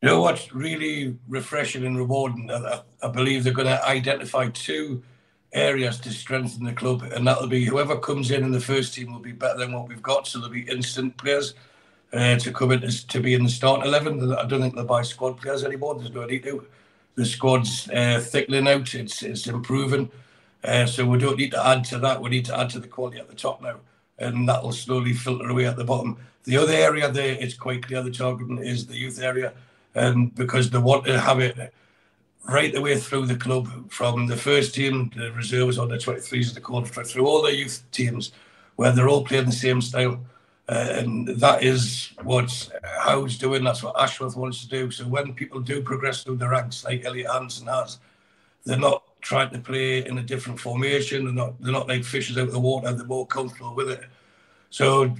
[0.00, 2.50] You know what's really refreshing and rewarding?
[2.50, 5.02] I, I believe they're going to identify two
[5.52, 9.12] areas to strengthen the club, and that'll be whoever comes in in the first team
[9.12, 10.26] will be better than what we've got.
[10.26, 11.54] So there'll be instant players
[12.12, 14.32] uh, to come in to, be in the start 11.
[14.32, 15.94] I don't think they'll buy squad players anymore.
[15.94, 16.66] There's no need to.
[17.14, 20.10] The squad's uh, thickening out, it's, it's improving.
[20.64, 22.20] Uh, so we don't need to add to that.
[22.20, 23.76] We need to add to the quality at the top now.
[24.18, 26.16] And that will slowly filter away at the bottom.
[26.44, 29.52] The other area there, it's quite clear the targeting is the youth area.
[29.94, 31.72] and because they want to have it
[32.48, 36.40] right the way through the club, from the first team, the reserves on the 23s,
[36.40, 38.32] as they call through all the youth teams,
[38.76, 40.18] where they're all playing the same style.
[40.68, 43.64] Uh, and that is what Howe's doing.
[43.64, 44.90] That's what Ashworth wants to do.
[44.90, 47.98] So when people do progress through the ranks, like Elliot Hansen has,
[48.64, 51.24] they're not trying to play in a different formation.
[51.24, 51.60] They're not.
[51.60, 52.92] They're not like fishes out of the water.
[52.92, 54.04] They're more comfortable with it.
[54.70, 55.14] So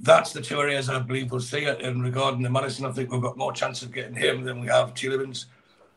[0.00, 1.82] that's the two areas I believe we'll see it.
[1.82, 4.66] And regarding the Maddison, I think we've got more chance of getting him than we
[4.66, 5.46] have Tielemans.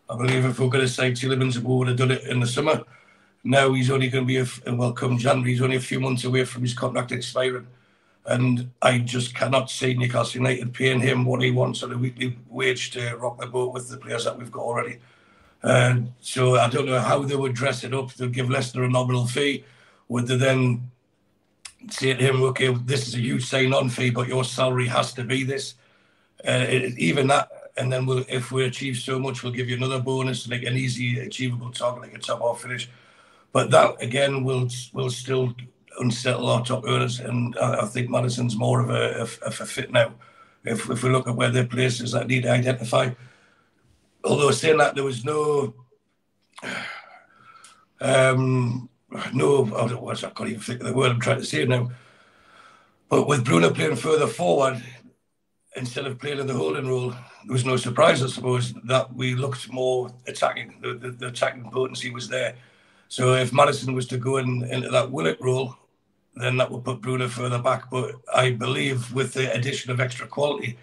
[0.09, 2.47] I believe if we're going to say Tielemans, we would have done it in the
[2.47, 2.83] summer.
[3.43, 5.51] Now he's only going to be a well come January.
[5.51, 7.67] He's only a few months away from his contract expiring.
[8.25, 12.37] And I just cannot see Newcastle United paying him what he wants on a weekly
[12.49, 14.99] wage to rock the boat with the players that we've got already.
[15.61, 18.13] And so I don't know how they would dress it up.
[18.13, 19.65] They'll give Leicester a nominal fee.
[20.07, 20.91] Would they then
[21.89, 25.13] say to him, okay, this is a huge sign on fee, but your salary has
[25.13, 25.75] to be this?
[26.45, 26.65] Uh,
[26.97, 30.47] even that, and then we'll, if we achieve so much, we'll give you another bonus,
[30.47, 32.89] like an easy, achievable target, like a top off finish.
[33.53, 35.53] But that again will will still
[35.99, 39.91] unsettle our top earners, and I, I think Maddison's more of a, of a fit
[39.91, 40.13] now.
[40.63, 43.11] If, if we look at where their places that need to identify,
[44.23, 45.73] although saying that there was no
[47.99, 48.89] um
[49.33, 51.91] no I, don't, I can't even think of the word I'm trying to say now.
[53.09, 54.81] But with Bruno playing further forward
[55.75, 59.35] instead of playing in the holding role, there was no surprise, I suppose, that we
[59.35, 60.79] looked more attacking.
[60.81, 62.55] The, the, the attacking potency was there.
[63.09, 65.75] So if Madison was to go in, into that Willock role,
[66.35, 67.89] then that would put Bruno further back.
[67.89, 70.77] But I believe with the addition of extra quality,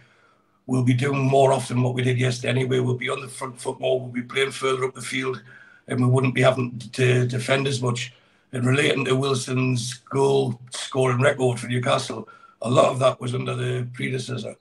[0.66, 2.80] we'll be doing more often what we did yesterday anyway.
[2.80, 5.42] We'll be on the front foot more, we'll be playing further up the field,
[5.88, 8.12] and we wouldn't be having to defend as much.
[8.52, 12.28] And relating to Wilson's goal scoring record for Newcastle,
[12.62, 14.56] a lot of that was under the predecessor.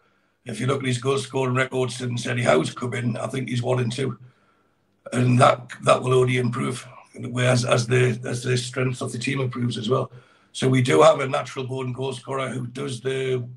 [0.45, 3.49] If you look at his goal scoring record since Eddie Howe's come in, I think
[3.49, 4.17] he's one and two.
[5.11, 6.87] And that that will only improve
[7.39, 10.11] as as the as the strength of the team improves as well.
[10.51, 13.47] So we do have a natural born goal scorer who does the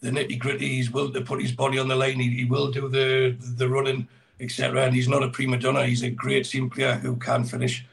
[0.00, 0.68] the nitty gritty.
[0.68, 2.20] He's willing to put his body on the line.
[2.20, 4.06] He, he will do the the running,
[4.40, 4.84] etc.
[4.84, 5.86] And he's not a prima donna.
[5.86, 7.86] He's a great team player who can finish.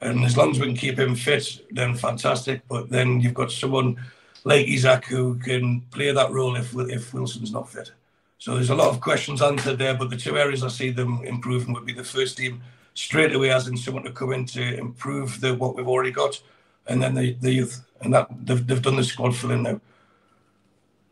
[0.00, 2.62] And as long as we can keep him fit, then fantastic.
[2.68, 3.96] But then you've got someone
[4.44, 7.92] like Isak who can play that role if if Wilson's not fit.
[8.38, 9.94] So there's a lot of questions answered there.
[9.94, 12.62] But the two areas I see them improving would be the first team
[12.94, 16.40] straight away, as in someone to come in to improve the what we've already got,
[16.88, 19.80] and then the, youth, and that they've, they've done the squad filling now.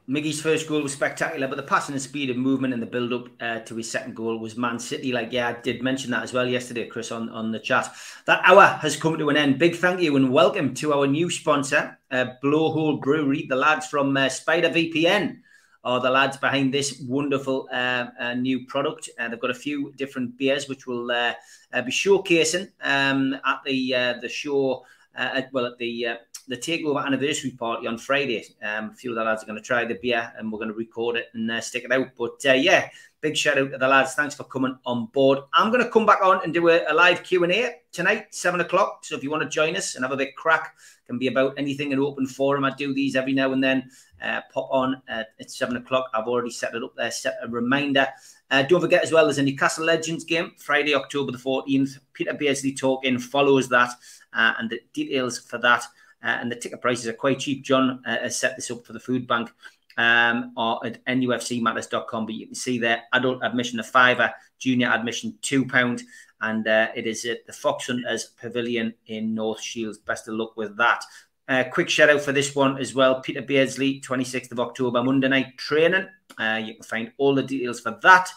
[0.06, 3.12] Miggy's first goal was spectacular, but the passing and speed and movement and the build
[3.14, 5.12] up uh, to his second goal was Man City.
[5.12, 7.90] Like, yeah, I did mention that as well yesterday, Chris, on, on the chat.
[8.26, 9.58] That hour has come to an end.
[9.58, 14.14] Big thank you and welcome to our new sponsor, uh, Blowhole Brewery, the lads from
[14.14, 15.38] uh, Spider VPN
[15.84, 19.10] are the lads behind this wonderful uh, uh, new product.
[19.18, 21.34] Uh, they've got a few different beers which we'll uh,
[21.72, 24.84] be showcasing um, at the the show.
[25.16, 28.44] At, well, at the the takeover anniversary party on Friday.
[28.62, 30.68] Um, a few of the lads are going to try the beer, and we're going
[30.68, 32.08] to record it and stick it out.
[32.18, 32.88] But yeah,
[33.20, 34.14] big shout out to the lads.
[34.14, 35.38] Thanks for coming on board.
[35.54, 38.34] I'm going to come back on and do a, a live Q and A tonight,
[38.34, 39.04] seven o'clock.
[39.04, 40.74] So if you want to join us and have a bit crack,
[41.06, 42.64] can be about anything in open forum.
[42.64, 43.90] I do these every now and then
[44.22, 46.10] uh, pop on at, at seven o'clock.
[46.14, 48.08] I've already set it up there, set a reminder.
[48.50, 51.98] Uh, don't forget as well, there's a Newcastle Legends game Friday, October the 14th.
[52.12, 53.90] Peter Beardsley talking follows that,
[54.34, 55.84] uh, and the details for that
[56.24, 57.62] uh, and the ticket prices are quite cheap.
[57.62, 59.52] John uh, has set this up for the food bank
[59.96, 65.36] um, or at nufcmatters.com, but you can see there adult admission a fiver, junior admission
[65.42, 66.02] two pound,
[66.40, 69.98] and uh, it is at the Fox Hunters Pavilion in North Shields.
[69.98, 71.04] Best of luck with that.
[71.46, 73.20] Uh, quick shout out for this one as well.
[73.20, 76.08] Peter Beardsley, 26th of October, Monday night training.
[76.38, 78.30] Uh, you can find all the details for that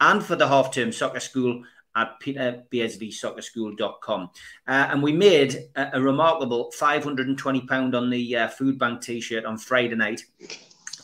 [0.00, 1.62] and for the half term soccer school
[1.96, 4.30] at peterbeardsley.soccerschool.com.
[4.66, 9.44] Uh, and we made a, a remarkable £520 on the uh, food bank t shirt
[9.44, 10.22] on Friday night.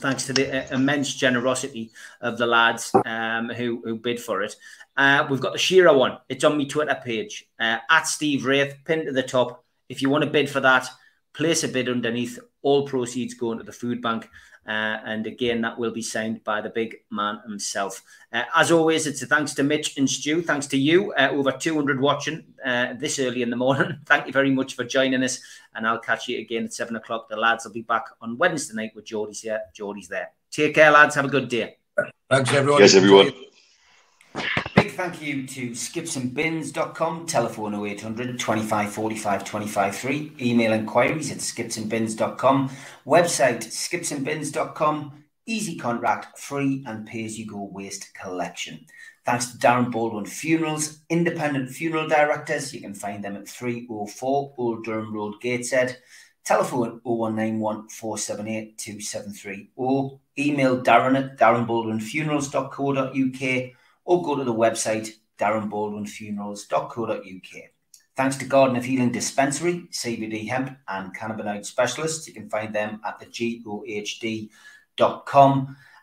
[0.01, 1.91] Thanks to the uh, immense generosity
[2.23, 4.57] of the lads um, who, who bid for it.
[4.97, 6.19] Uh, we've got the Shearer one.
[6.29, 9.65] It's on my Twitter page uh, at Steve Wraith, pinned to the top.
[9.89, 10.89] If you want to bid for that,
[11.33, 12.39] place a bid underneath.
[12.63, 14.29] All proceeds go into the food bank.
[14.71, 18.05] Uh, and again, that will be signed by the big man himself.
[18.33, 20.43] Uh, as always, it's a thanks to Mitch and Stu.
[20.43, 23.99] Thanks to you, uh, over 200 watching uh, this early in the morning.
[24.07, 25.41] Thank you very much for joining us.
[25.75, 27.29] And I'll catch you again at seven o'clock.
[27.29, 29.61] The lads will be back on Wednesday night with Geordie's here.
[29.75, 30.31] Geordie's there.
[30.53, 31.17] Take care, lads.
[31.17, 31.79] Have a good day.
[32.29, 32.81] Thanks, everyone.
[32.81, 33.33] Yes, everyone.
[34.35, 42.71] Big thank you to skipsandbins.com, telephone 0800 25 45 25 3, email inquiries at skipsandbins.com,
[43.07, 48.85] website skipsandbins.com, easy contract, free and pay as you go waste collection.
[49.25, 52.73] Thanks to Darren Baldwin Funerals, independent funeral directors.
[52.73, 55.99] You can find them at 304 Old Durham Road, Gateshead.
[56.43, 63.73] Telephone 0191 478 273 or email Darren at darrenbaldwinfunerals.co.uk
[64.11, 67.63] or go to the website darrenbaldwinfunerals.co.uk.
[68.17, 72.27] Thanks to Garden of Healing Dispensary, CBD Hemp and Cannabinoid Specialists.
[72.27, 74.49] You can find them at the GOHD.com.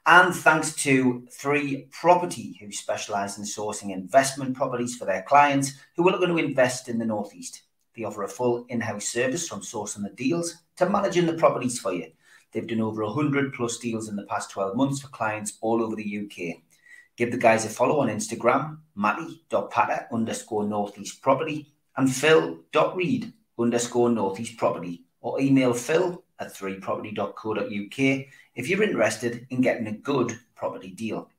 [0.06, 6.08] And thanks to Three Property, who specialise in sourcing investment properties for their clients who
[6.08, 7.64] are looking to invest in the Northeast.
[7.94, 11.78] They offer a full in house service from sourcing the deals to managing the properties
[11.78, 12.08] for you.
[12.54, 15.98] They've done over 100 plus deals in the past 12 months for clients all over
[15.98, 16.62] the UK.
[17.18, 24.56] Give the guys a follow on Instagram, matty.patter underscore northeast property and phil.reed underscore northeast
[24.56, 31.30] property or email phil at 3property.co.uk if you're interested in getting a good property deal.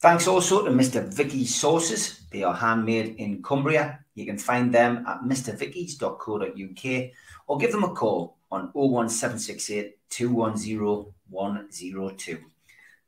[0.00, 1.06] Thanks also to Mr.
[1.06, 2.22] Vicky's Sauces.
[2.30, 4.00] They are handmade in Cumbria.
[4.14, 7.10] You can find them at mrvickies.co.uk
[7.46, 12.38] or give them a call on 01768 210 102.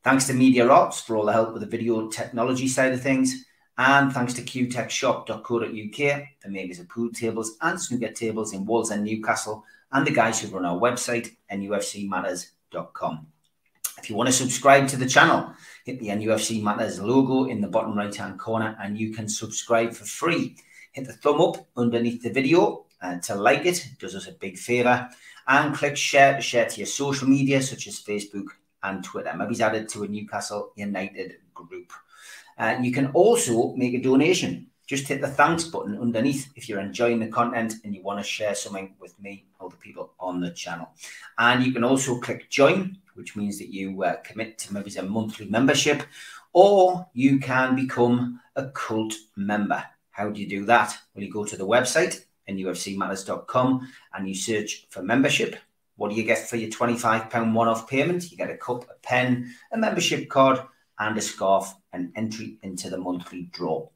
[0.06, 3.44] Thanks to Media Arts for all the help with the video technology side of things.
[3.76, 9.64] And thanks to qtechshop.co.uk, the makers of pool tables and snooker tables in Wallsend Newcastle,
[9.90, 13.26] and the guys who run our website, nufcmatters.com.
[13.98, 15.52] If you want to subscribe to the channel,
[15.84, 19.92] hit the NUFC Matters logo in the bottom right hand corner and you can subscribe
[19.92, 20.54] for free.
[20.92, 24.32] Hit the thumb up underneath the video uh, to like it, it does us a
[24.32, 25.08] big favour,
[25.48, 28.50] and click share to share to your social media such as Facebook
[28.82, 29.32] and Twitter.
[29.36, 31.92] Maybe he's added to a Newcastle United group.
[32.58, 34.68] Uh, you can also make a donation.
[34.86, 38.24] Just hit the thanks button underneath if you're enjoying the content and you want to
[38.24, 40.88] share something with me or the people on the channel.
[41.38, 45.02] And you can also click join, which means that you uh, commit to maybe a
[45.02, 46.04] monthly membership,
[46.52, 49.82] or you can become a cult member.
[50.12, 50.96] How do you do that?
[51.14, 55.56] Well, you go to the website, nufcmatters.com, and you search for membership.
[55.96, 58.30] What do you get for your £25 one off payment?
[58.30, 60.60] You get a cup, a pen, a membership card,
[60.98, 63.88] and a scarf, and entry into the monthly draw.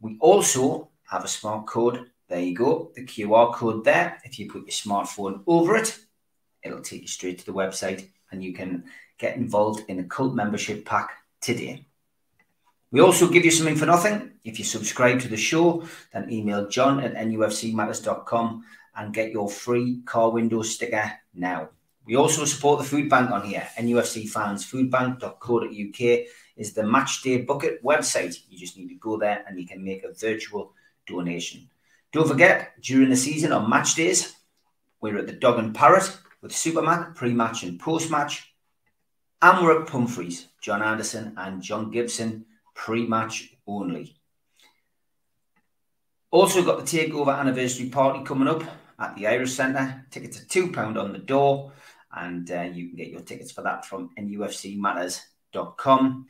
[0.00, 2.06] We also have a smart code.
[2.28, 4.20] There you go, the QR code there.
[4.24, 5.98] If you put your smartphone over it,
[6.62, 8.84] it'll take you straight to the website and you can
[9.18, 11.10] get involved in a cult membership pack
[11.40, 11.86] today.
[12.92, 14.32] We also give you something for nothing.
[14.44, 18.64] If you subscribe to the show, then email john at nufcmatters.com
[18.96, 21.70] and get your free car window sticker now.
[22.06, 23.68] We also support the food bank on here.
[23.78, 26.26] NUFC fans foodbank.co.uk
[26.56, 28.36] is the match day bucket website.
[28.48, 30.72] You just need to go there and you can make a virtual
[31.06, 31.68] donation.
[32.12, 34.34] Don't forget, during the season on match days,
[35.00, 38.52] we're at the Dog and Parrot with Supermac pre-match and post-match.
[39.42, 44.16] And we're at Pumphrey's, John Anderson and John Gibson pre-match only.
[46.30, 48.62] Also got the takeover anniversary party coming up
[49.00, 50.06] at the Irish Centre.
[50.10, 51.72] Tickets are £2 on the door,
[52.14, 56.26] and uh, you can get your tickets for that from nufcmatters.com.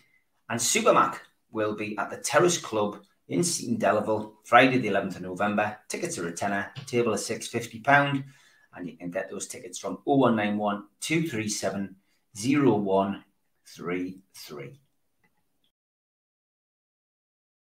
[0.49, 1.19] And Supermac
[1.51, 5.77] will be at the Terrace Club in Seaton Delaval, Friday the 11th of November.
[5.89, 8.25] Tickets are a tenner, table is £650,
[8.75, 11.97] and you can get those tickets from 0191 237
[12.35, 14.81] 0133.